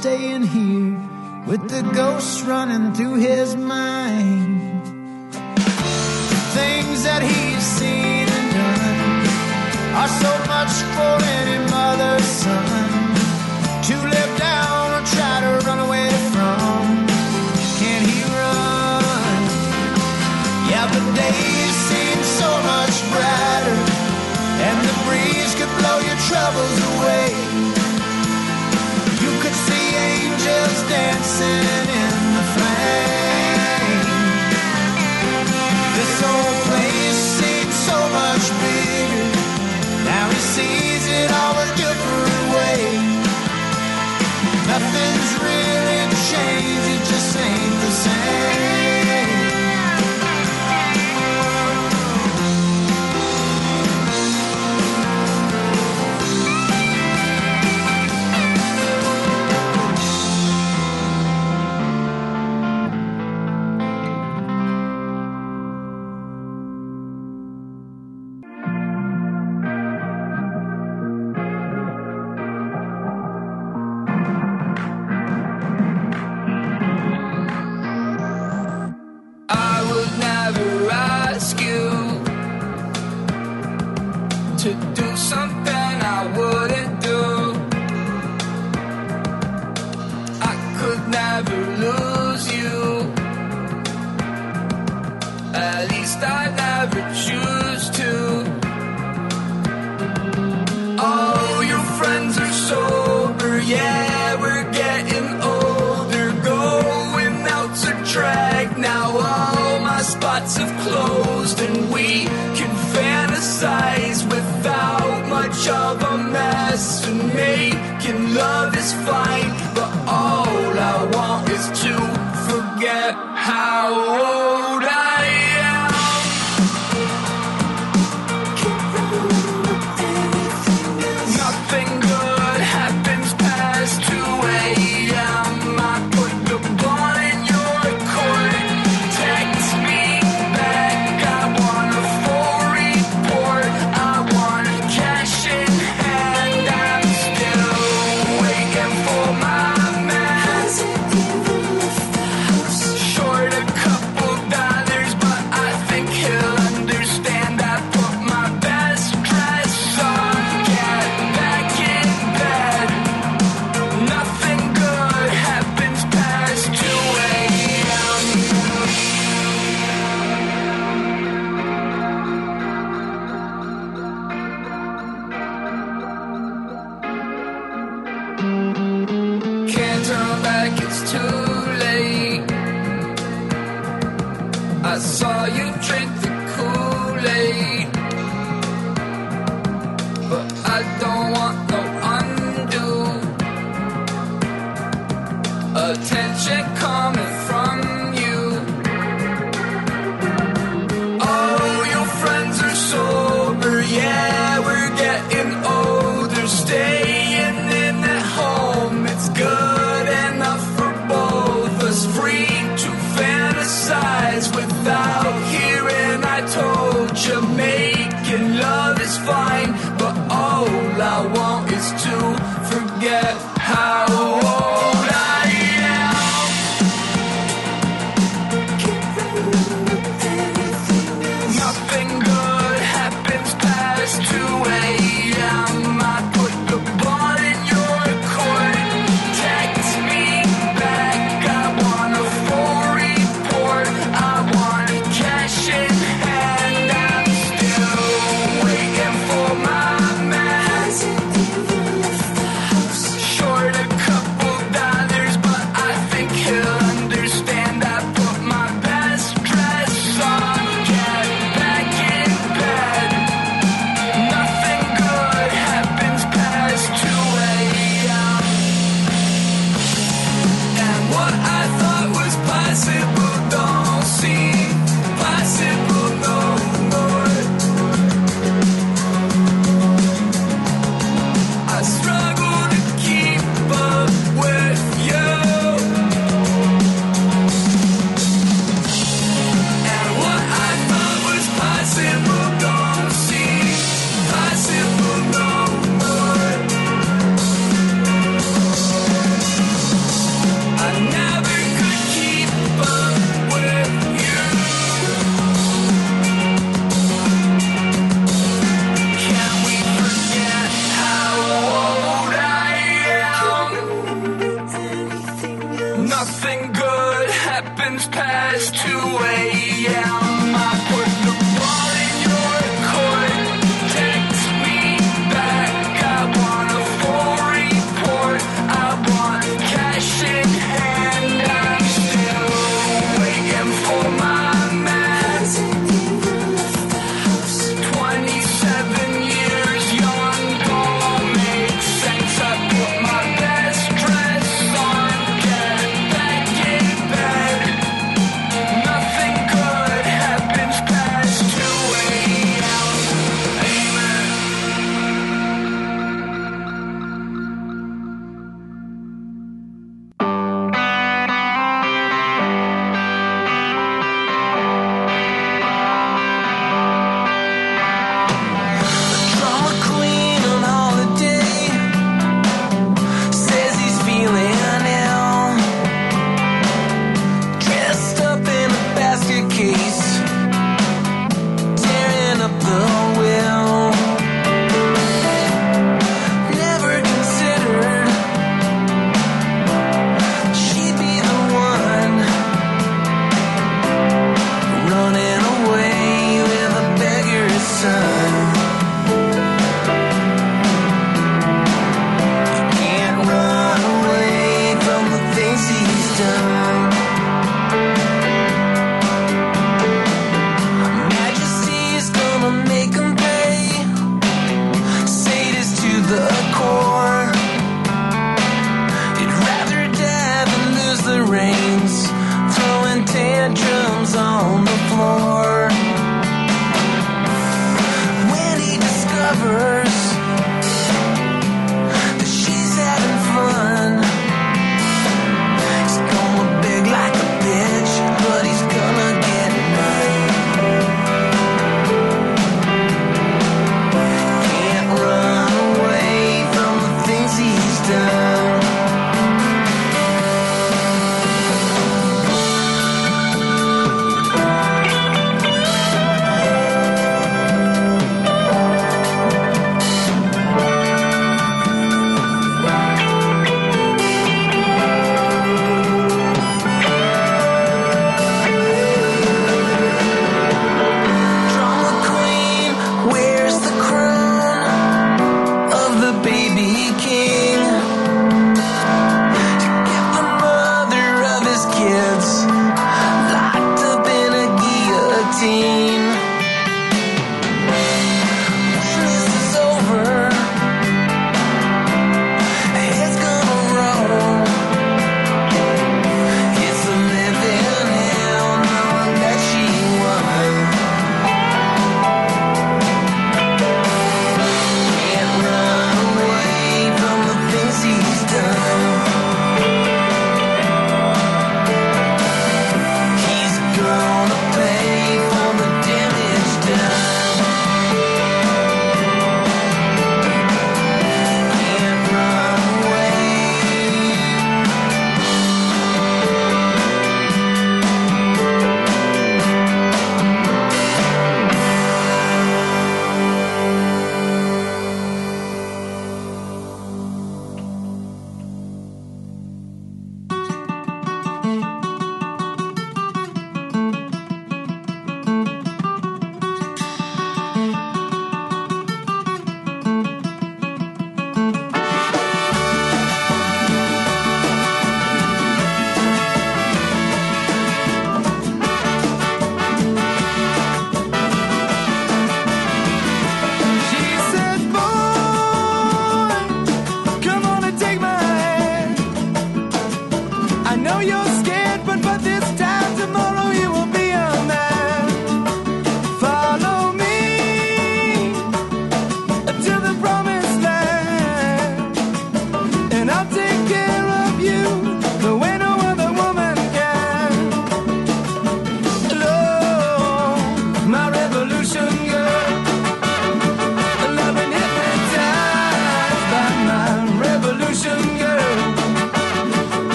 [0.00, 0.94] staying here
[1.48, 4.84] with the ghosts running through his mind.
[6.54, 9.26] Things that he's seen and done
[9.98, 13.10] are so much for any mother's son
[13.88, 16.78] to live down or try to run away from.
[17.82, 19.42] Can he run?
[20.70, 23.78] Yeah, but days seem so much brighter,
[24.62, 27.67] and the breeze could blow your troubles away
[30.88, 31.66] dancing
[32.02, 34.04] in the flame.
[35.96, 36.67] This old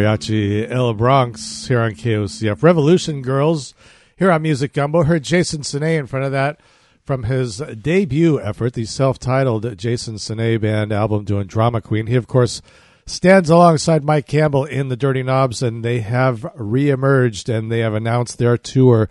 [0.00, 2.60] Mariachi El Bronx here on KOCF.
[2.60, 3.74] Rebelution Girls
[4.16, 5.02] here on Music Gumbo.
[5.02, 6.58] Heard Jason Sinay in front of that
[7.04, 12.06] from his debut effort, the self titled Jason Sinay Band album doing Drama Queen.
[12.06, 12.62] He, of course,
[13.04, 17.92] stands alongside Mike Campbell in the Dirty Knobs, and they have reemerged and they have
[17.92, 19.10] announced their tour.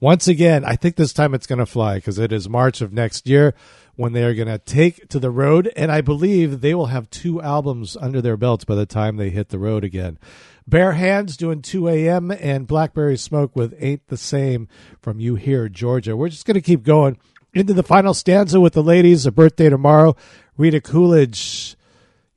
[0.00, 2.90] Once again, I think this time it's going to fly because it is March of
[2.90, 3.54] next year
[3.96, 5.70] when they are going to take to the road.
[5.76, 9.30] And I believe they will have two albums under their belts by the time they
[9.30, 10.18] hit the road again.
[10.66, 12.30] Bear Hands doing 2 a.m.
[12.30, 14.68] and Blackberry Smoke with Ain't the Same
[15.00, 16.16] from You Hear, Georgia.
[16.16, 17.18] We're just going to keep going
[17.52, 19.26] into the final stanza with the ladies.
[19.26, 20.16] A birthday tomorrow.
[20.56, 21.76] Rita Coolidge.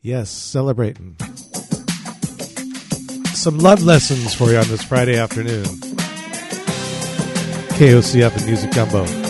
[0.01, 1.17] Yes, celebrating.
[3.33, 5.65] Some love lessons for you on this Friday afternoon.
[7.75, 9.24] KOCF and Music Gumbo.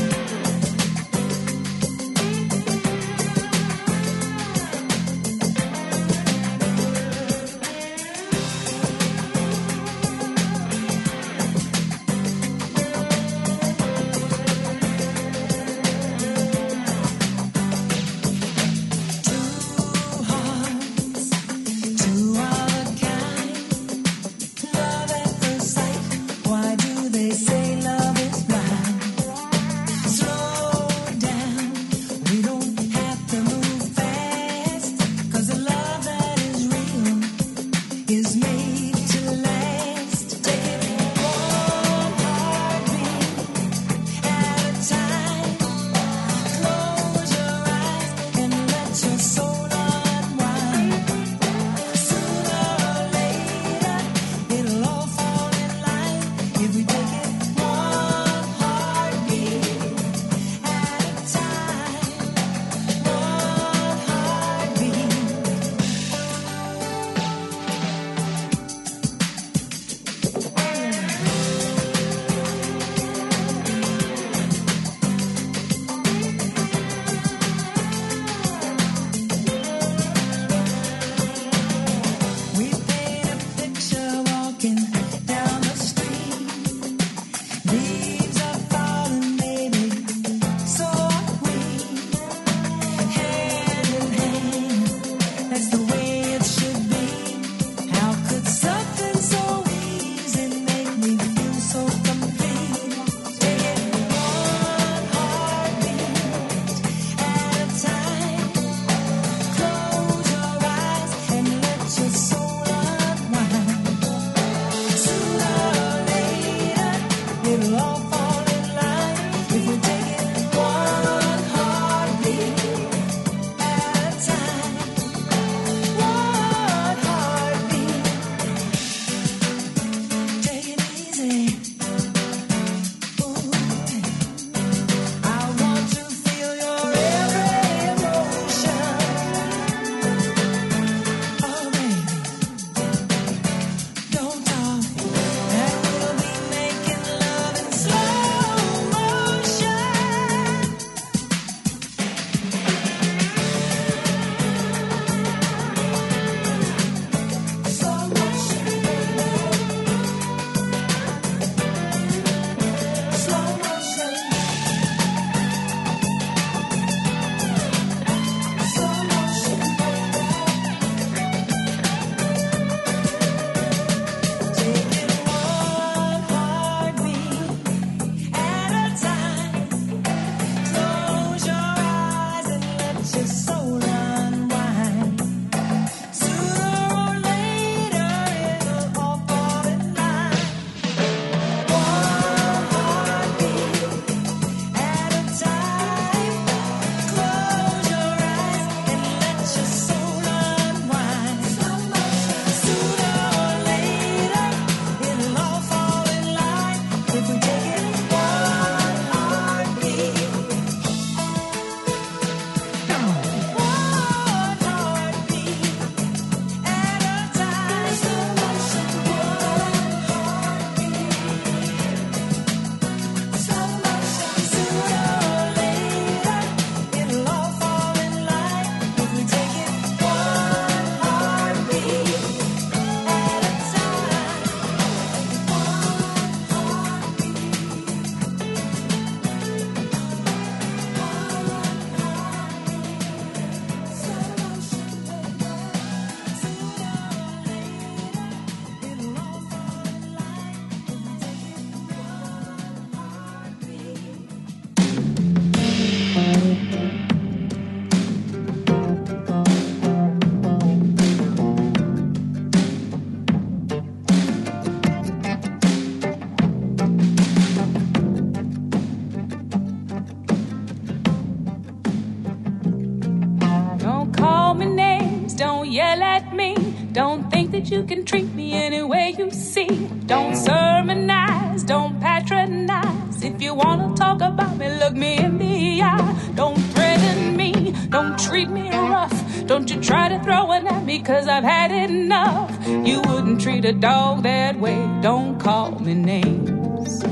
[293.65, 297.03] Treat a dog that way, don't call me names.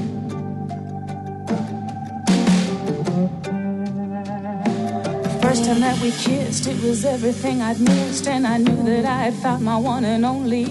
[5.42, 9.24] First time that we kissed, it was everything I'd missed, and I knew that I
[9.24, 10.66] had found my one and only.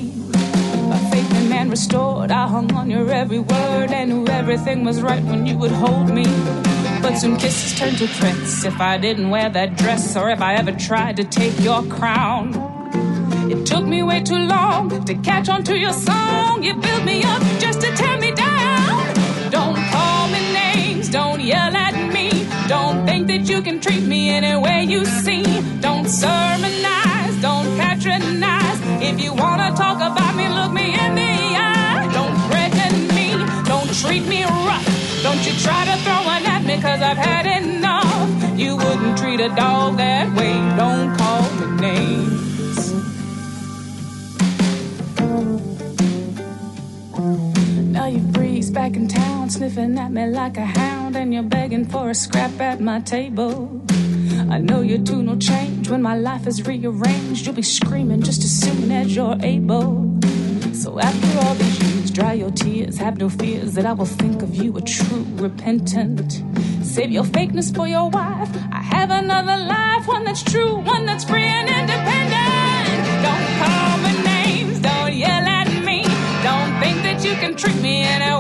[0.89, 5.02] My faith in man restored, I hung on your every word and knew everything was
[5.02, 6.27] right when you would hold me.
[7.02, 10.55] But soon kisses turned to threats if I didn't wear that dress or if I
[10.55, 12.61] ever tried to take your crown.
[13.65, 16.62] Took me way too long to catch on to your song.
[16.62, 19.15] You built me up just to tear me down.
[19.50, 22.31] Don't call me names, don't yell at me.
[22.68, 25.44] Don't think that you can treat me any way you see.
[25.81, 28.78] Don't sermonize, don't patronize.
[29.00, 32.10] If you wanna talk about me, look me in the eye.
[32.12, 33.26] Don't threaten me,
[33.65, 34.86] don't treat me rough.
[35.23, 38.58] Don't you try to throw one at me, cause I've had enough.
[38.58, 40.55] You wouldn't treat a dog that way.
[40.76, 42.32] Don't call me names.
[49.62, 53.81] Sniffing at me like a hound, and you're begging for a scrap at my table.
[54.50, 57.47] I know your tune will change when my life is rearranged.
[57.47, 60.18] You'll be screaming just as soon as you're able.
[60.73, 64.42] So after all these years, dry your tears, have no fears that I will think
[64.42, 66.42] of you a true repentant.
[66.84, 68.50] Save your fakeness for your wife.
[68.73, 72.99] I have another life, one that's true, one that's free and independent.
[73.26, 76.02] Don't call me names, don't yell at me.
[76.49, 78.32] Don't think that you can treat me any way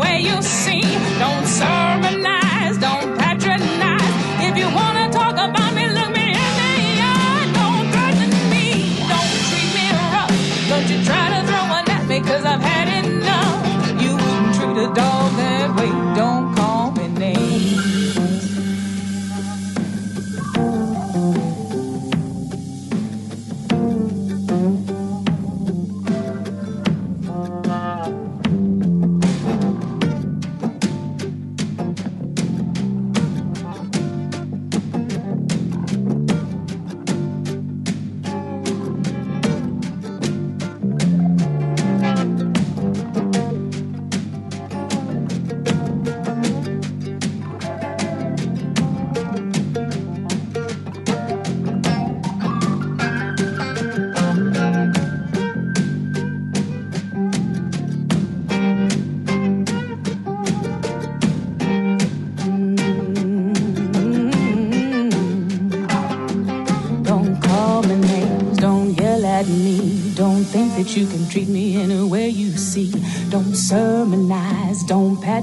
[12.52, 12.81] I've had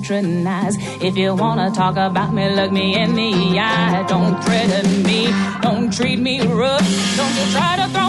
[0.09, 0.77] patronize.
[1.01, 4.03] If you wanna talk about me, look me in the eye.
[4.07, 5.27] Don't threaten me,
[5.61, 6.87] don't treat me rough.
[7.15, 8.08] Don't you try to throw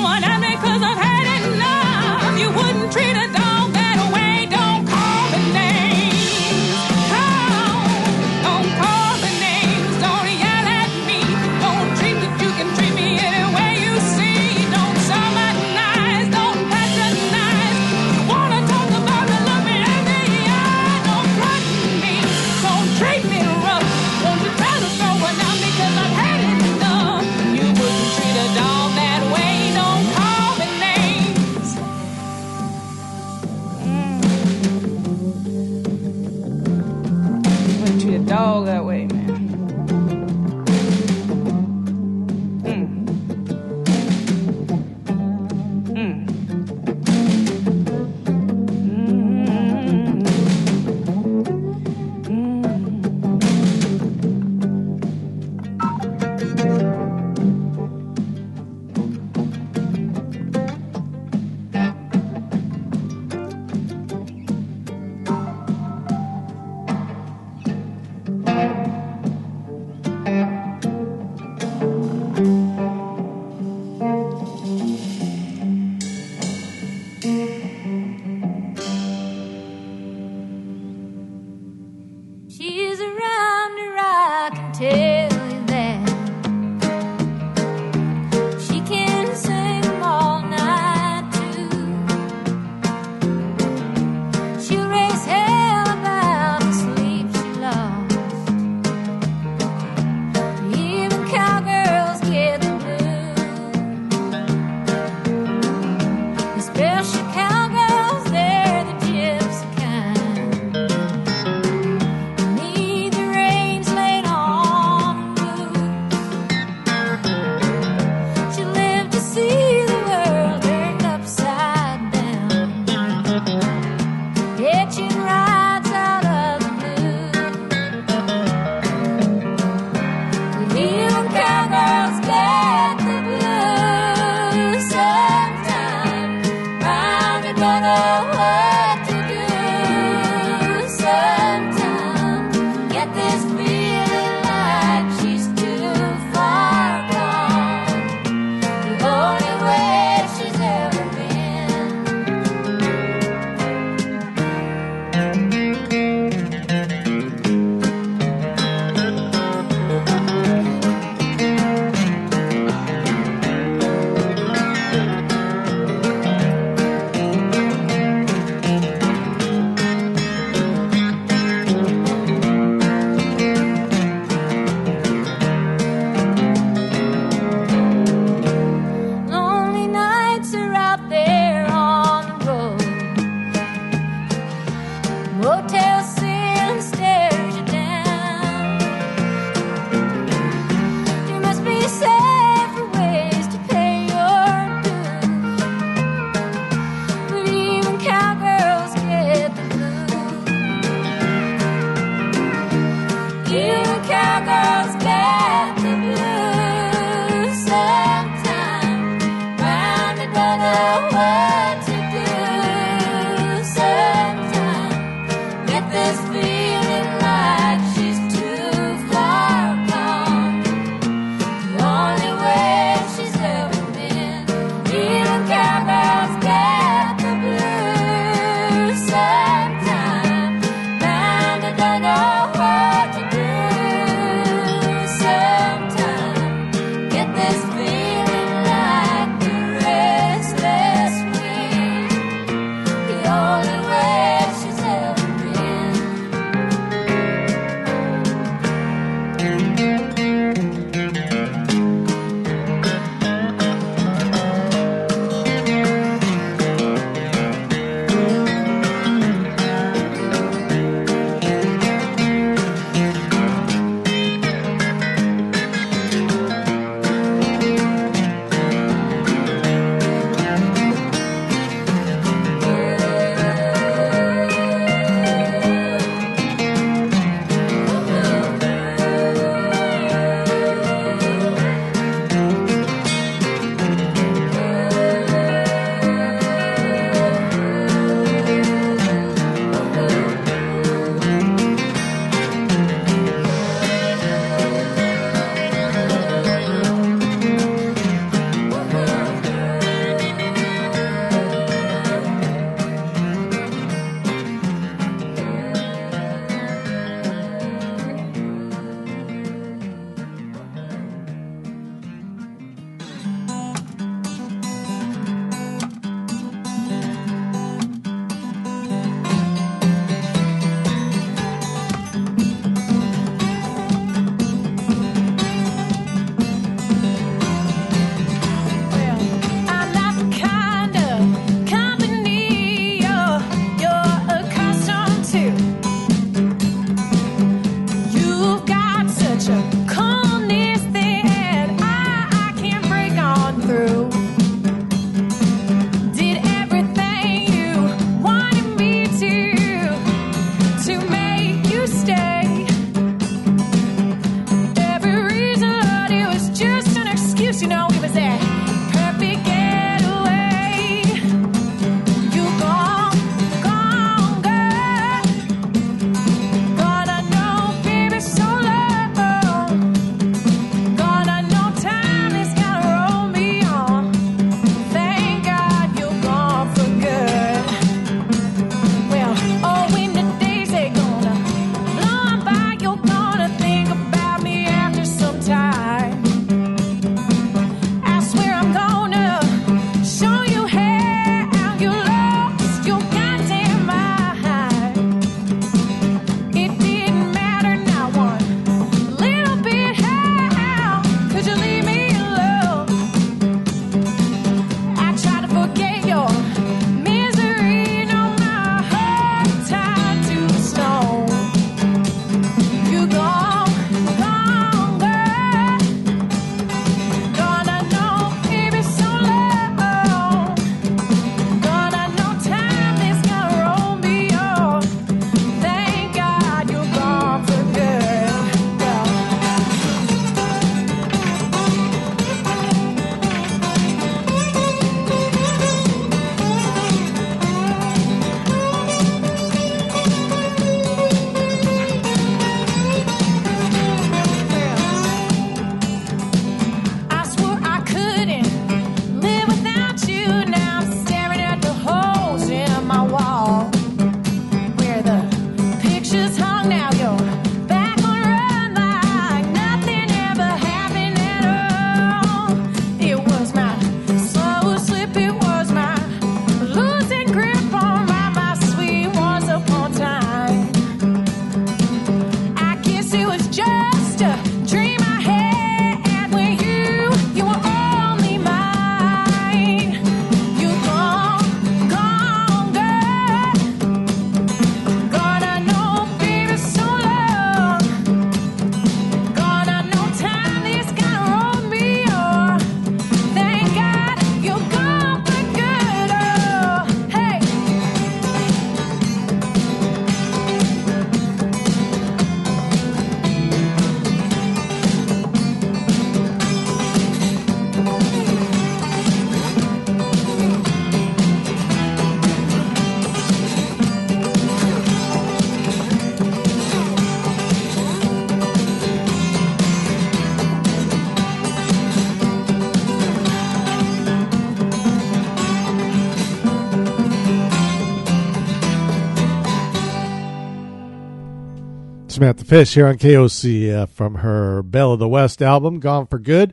[532.51, 536.53] Fish here on KOCF from her Belle of the West album, Gone for Good.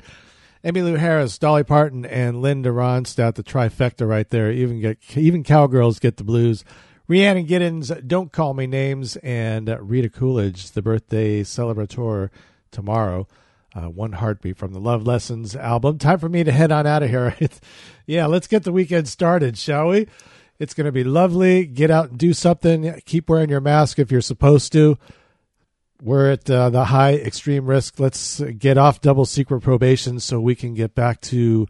[0.63, 4.51] Emmylou Harris, Dolly Parton, and Linda Ronstadt, the trifecta right there.
[4.51, 6.63] Even get even cowgirls get the blues.
[7.07, 12.29] Rhiannon Giddens, Don't Call Me Names, and uh, Rita Coolidge, the birthday celebrator
[12.69, 13.27] tomorrow.
[13.73, 15.97] Uh, One Heartbeat from the Love Lessons album.
[15.97, 17.35] Time for me to head on out of here.
[18.05, 20.05] yeah, let's get the weekend started, shall we?
[20.59, 21.65] It's going to be lovely.
[21.65, 23.01] Get out and do something.
[23.07, 24.99] Keep wearing your mask if you're supposed to.
[26.01, 27.99] We're at uh, the high extreme risk.
[27.99, 31.67] Let's get off double secret probation so we can get back to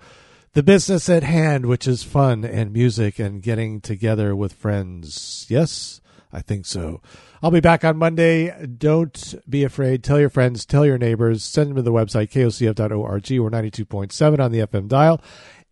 [0.53, 5.45] the business at hand, which is fun and music and getting together with friends.
[5.47, 6.01] Yes,
[6.33, 7.01] I think so.
[7.41, 8.65] I'll be back on Monday.
[8.65, 10.03] Don't be afraid.
[10.03, 13.29] Tell your friends, tell your neighbors, send them to the website, kocf.org.
[13.29, 15.21] We're 92.7 on the FM dial.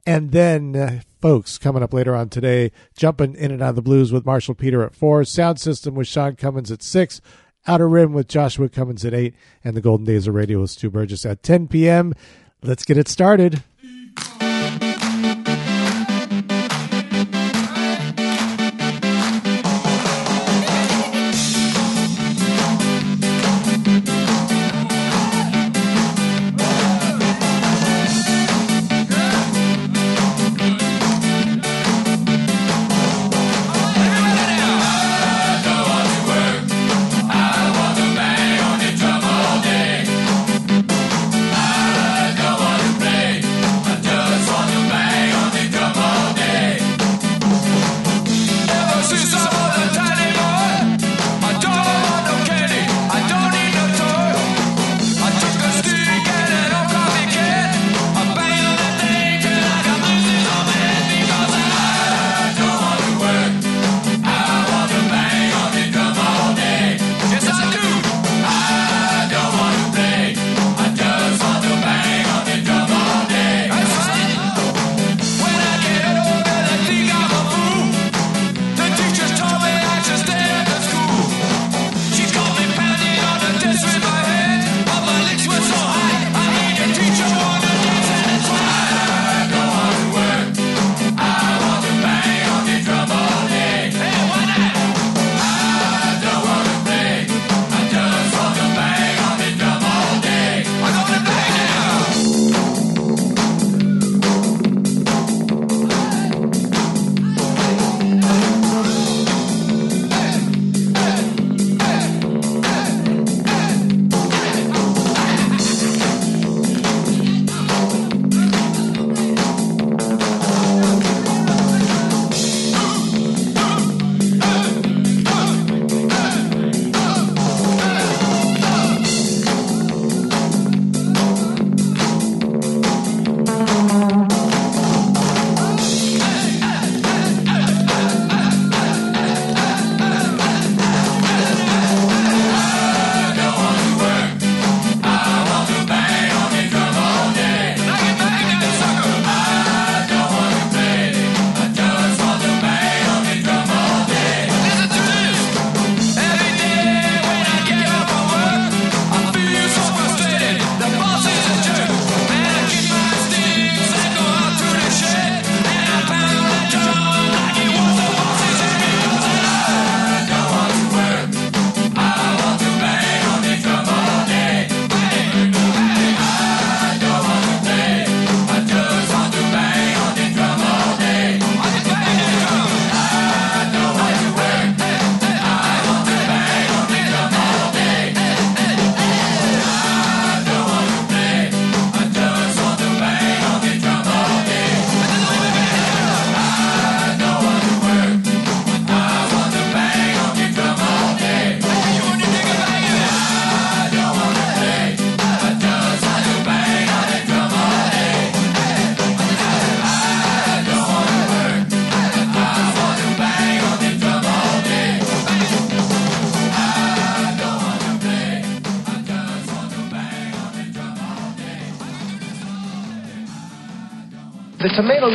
[0.06, 3.82] And then, uh, folks, coming up later on today, jumping in and out of the
[3.82, 7.22] blues with Marshall Peter at 4, Sound System with Sean Cummins at 6,
[7.68, 10.90] Outer Rim with Joshua Cummins at 8, and the Golden Days of Radio with Stu
[10.90, 12.14] Burgess at 10 p.m.
[12.62, 13.64] Let's get it started.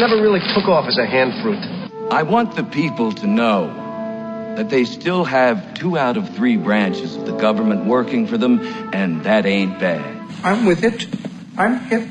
[0.01, 1.61] Never really took off as a hand fruit.
[2.11, 3.69] I want the people to know
[4.57, 8.61] that they still have two out of three branches of the government working for them,
[8.93, 10.03] and that ain't bad.
[10.43, 11.07] I'm with it.
[11.57, 12.09] I'm hip.